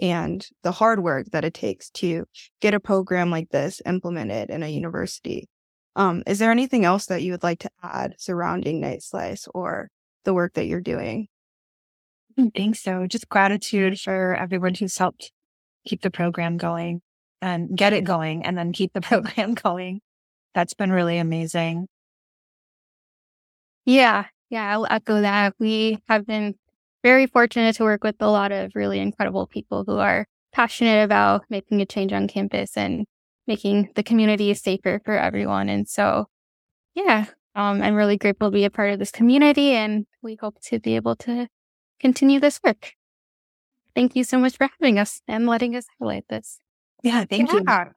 and 0.00 0.44
the 0.64 0.72
hard 0.72 1.00
work 1.02 1.28
that 1.30 1.44
it 1.44 1.54
takes 1.54 1.88
to 1.90 2.26
get 2.60 2.74
a 2.74 2.80
program 2.80 3.30
like 3.30 3.50
this 3.50 3.80
implemented 3.86 4.50
in 4.50 4.64
a 4.64 4.68
university. 4.68 5.48
Um, 5.94 6.24
is 6.26 6.40
there 6.40 6.50
anything 6.50 6.84
else 6.84 7.06
that 7.06 7.22
you 7.22 7.32
would 7.32 7.44
like 7.44 7.60
to 7.60 7.70
add 7.82 8.16
surrounding 8.18 8.80
Night 8.80 9.02
Slice 9.02 9.46
or 9.54 9.90
the 10.24 10.34
work 10.34 10.54
that 10.54 10.66
you're 10.66 10.80
doing? 10.80 11.28
I 12.36 12.50
think 12.54 12.76
so. 12.76 13.06
Just 13.06 13.28
gratitude 13.28 14.00
for 14.00 14.34
everyone 14.34 14.74
who's 14.74 14.98
helped 14.98 15.30
keep 15.86 16.02
the 16.02 16.10
program 16.10 16.56
going 16.56 17.00
and 17.40 17.76
get 17.76 17.92
it 17.92 18.04
going 18.04 18.44
and 18.44 18.56
then 18.56 18.72
keep 18.72 18.92
the 18.92 19.00
program 19.02 19.54
going. 19.54 20.00
That's 20.54 20.74
been 20.74 20.92
really 20.92 21.18
amazing. 21.18 21.86
Yeah, 23.84 24.26
yeah, 24.50 24.70
I'll 24.70 24.86
echo 24.88 25.22
that. 25.22 25.54
We 25.58 25.98
have 26.08 26.26
been 26.26 26.54
very 27.02 27.26
fortunate 27.26 27.74
to 27.76 27.84
work 27.84 28.04
with 28.04 28.16
a 28.20 28.30
lot 28.30 28.52
of 28.52 28.72
really 28.74 29.00
incredible 29.00 29.46
people 29.46 29.84
who 29.84 29.96
are 29.96 30.26
passionate 30.52 31.02
about 31.02 31.44
making 31.50 31.80
a 31.80 31.86
change 31.86 32.12
on 32.12 32.28
campus 32.28 32.76
and 32.76 33.06
making 33.46 33.90
the 33.96 34.02
community 34.02 34.52
safer 34.54 35.00
for 35.04 35.18
everyone. 35.18 35.68
And 35.68 35.88
so, 35.88 36.26
yeah, 36.94 37.26
um, 37.54 37.82
I'm 37.82 37.94
really 37.94 38.16
grateful 38.16 38.50
to 38.50 38.54
be 38.54 38.64
a 38.64 38.70
part 38.70 38.92
of 38.92 38.98
this 38.98 39.10
community 39.10 39.72
and 39.72 40.06
we 40.22 40.36
hope 40.40 40.60
to 40.64 40.78
be 40.78 40.96
able 40.96 41.16
to 41.16 41.48
continue 41.98 42.38
this 42.38 42.60
work. 42.62 42.92
Thank 43.94 44.16
you 44.16 44.24
so 44.24 44.38
much 44.38 44.56
for 44.56 44.68
having 44.78 44.98
us 44.98 45.20
and 45.28 45.46
letting 45.46 45.76
us 45.76 45.86
highlight 45.98 46.24
this. 46.28 46.58
Yeah, 47.02 47.24
thank 47.24 47.52
yeah. 47.52 47.84
you. 47.84 47.90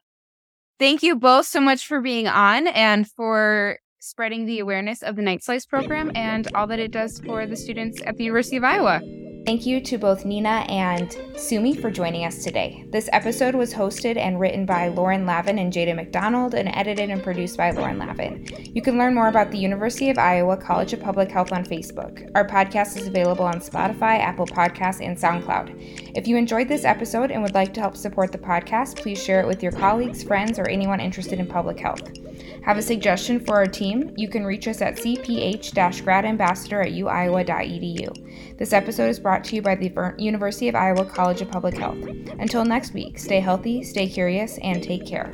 Thank 0.77 1.03
you 1.03 1.15
both 1.15 1.45
so 1.45 1.61
much 1.61 1.87
for 1.87 2.01
being 2.01 2.27
on 2.27 2.67
and 2.67 3.09
for 3.09 3.79
spreading 3.99 4.45
the 4.45 4.59
awareness 4.59 5.01
of 5.01 5.15
the 5.15 5.21
Night 5.21 5.43
Slice 5.43 5.65
program 5.65 6.11
and 6.15 6.47
all 6.53 6.67
that 6.67 6.79
it 6.79 6.91
does 6.91 7.19
for 7.21 7.45
the 7.45 7.55
students 7.55 8.01
at 8.05 8.17
the 8.17 8.25
University 8.25 8.57
of 8.57 8.63
Iowa. 8.63 9.01
Thank 9.45 9.67
you 9.67 9.79
to 9.79 9.99
both 9.99 10.25
Nina 10.25 10.65
and 10.69 11.15
Sumi 11.37 11.75
for 11.75 11.91
joining 11.91 12.25
us 12.25 12.43
today. 12.43 12.83
This 12.89 13.07
episode 13.13 13.53
was 13.53 13.71
hosted 13.71 14.17
and 14.17 14.39
written 14.39 14.65
by 14.65 14.87
Lauren 14.87 15.27
Lavin 15.27 15.59
and 15.59 15.71
Jada 15.71 15.95
McDonald 15.95 16.55
and 16.55 16.67
edited 16.69 17.11
and 17.11 17.21
produced 17.21 17.55
by 17.55 17.69
Lauren 17.69 17.99
Lavin. 17.99 18.47
You 18.73 18.81
can 18.81 18.97
learn 18.97 19.13
more 19.13 19.27
about 19.27 19.51
the 19.51 19.59
University 19.59 20.09
of 20.09 20.17
Iowa 20.17 20.57
College 20.57 20.93
of 20.93 21.01
Public 21.01 21.29
Health 21.29 21.51
on 21.51 21.63
Facebook. 21.63 22.27
Our 22.33 22.47
podcast 22.47 22.97
is 22.97 23.05
available 23.05 23.45
on 23.45 23.59
Spotify, 23.59 24.17
Apple 24.19 24.47
Podcasts, 24.47 25.05
and 25.05 25.15
SoundCloud. 25.15 26.17
If 26.17 26.27
you 26.27 26.37
enjoyed 26.37 26.67
this 26.67 26.83
episode 26.83 27.29
and 27.29 27.43
would 27.43 27.53
like 27.53 27.71
to 27.75 27.81
help 27.81 27.95
support 27.95 28.31
the 28.31 28.39
podcast, 28.39 28.95
please 28.95 29.23
share 29.23 29.41
it 29.41 29.47
with 29.47 29.61
your 29.61 29.73
colleagues, 29.73 30.23
friends, 30.23 30.57
or 30.57 30.67
anyone 30.67 30.99
interested 30.99 31.39
in 31.39 31.45
public 31.45 31.79
health. 31.79 32.01
Have 32.65 32.77
a 32.79 32.81
suggestion 32.81 33.39
for 33.39 33.57
our 33.57 33.67
team? 33.67 34.11
You 34.17 34.27
can 34.27 34.43
reach 34.43 34.67
us 34.67 34.81
at 34.81 34.95
cph-gradambassador 34.95 36.83
at 36.83 36.93
uiowa.edu. 36.93 38.57
This 38.57 38.73
episode 38.73 39.07
is 39.07 39.19
brought 39.19 39.43
to 39.43 39.55
you 39.55 39.61
by 39.61 39.75
the 39.75 40.15
University 40.17 40.67
of 40.67 40.73
Iowa 40.73 41.05
College 41.05 41.41
of 41.41 41.51
Public 41.51 41.77
Health. 41.77 42.03
Until 42.39 42.65
next 42.65 42.95
week, 42.95 43.19
stay 43.19 43.39
healthy, 43.39 43.83
stay 43.83 44.07
curious, 44.07 44.57
and 44.63 44.81
take 44.81 45.05
care. 45.05 45.31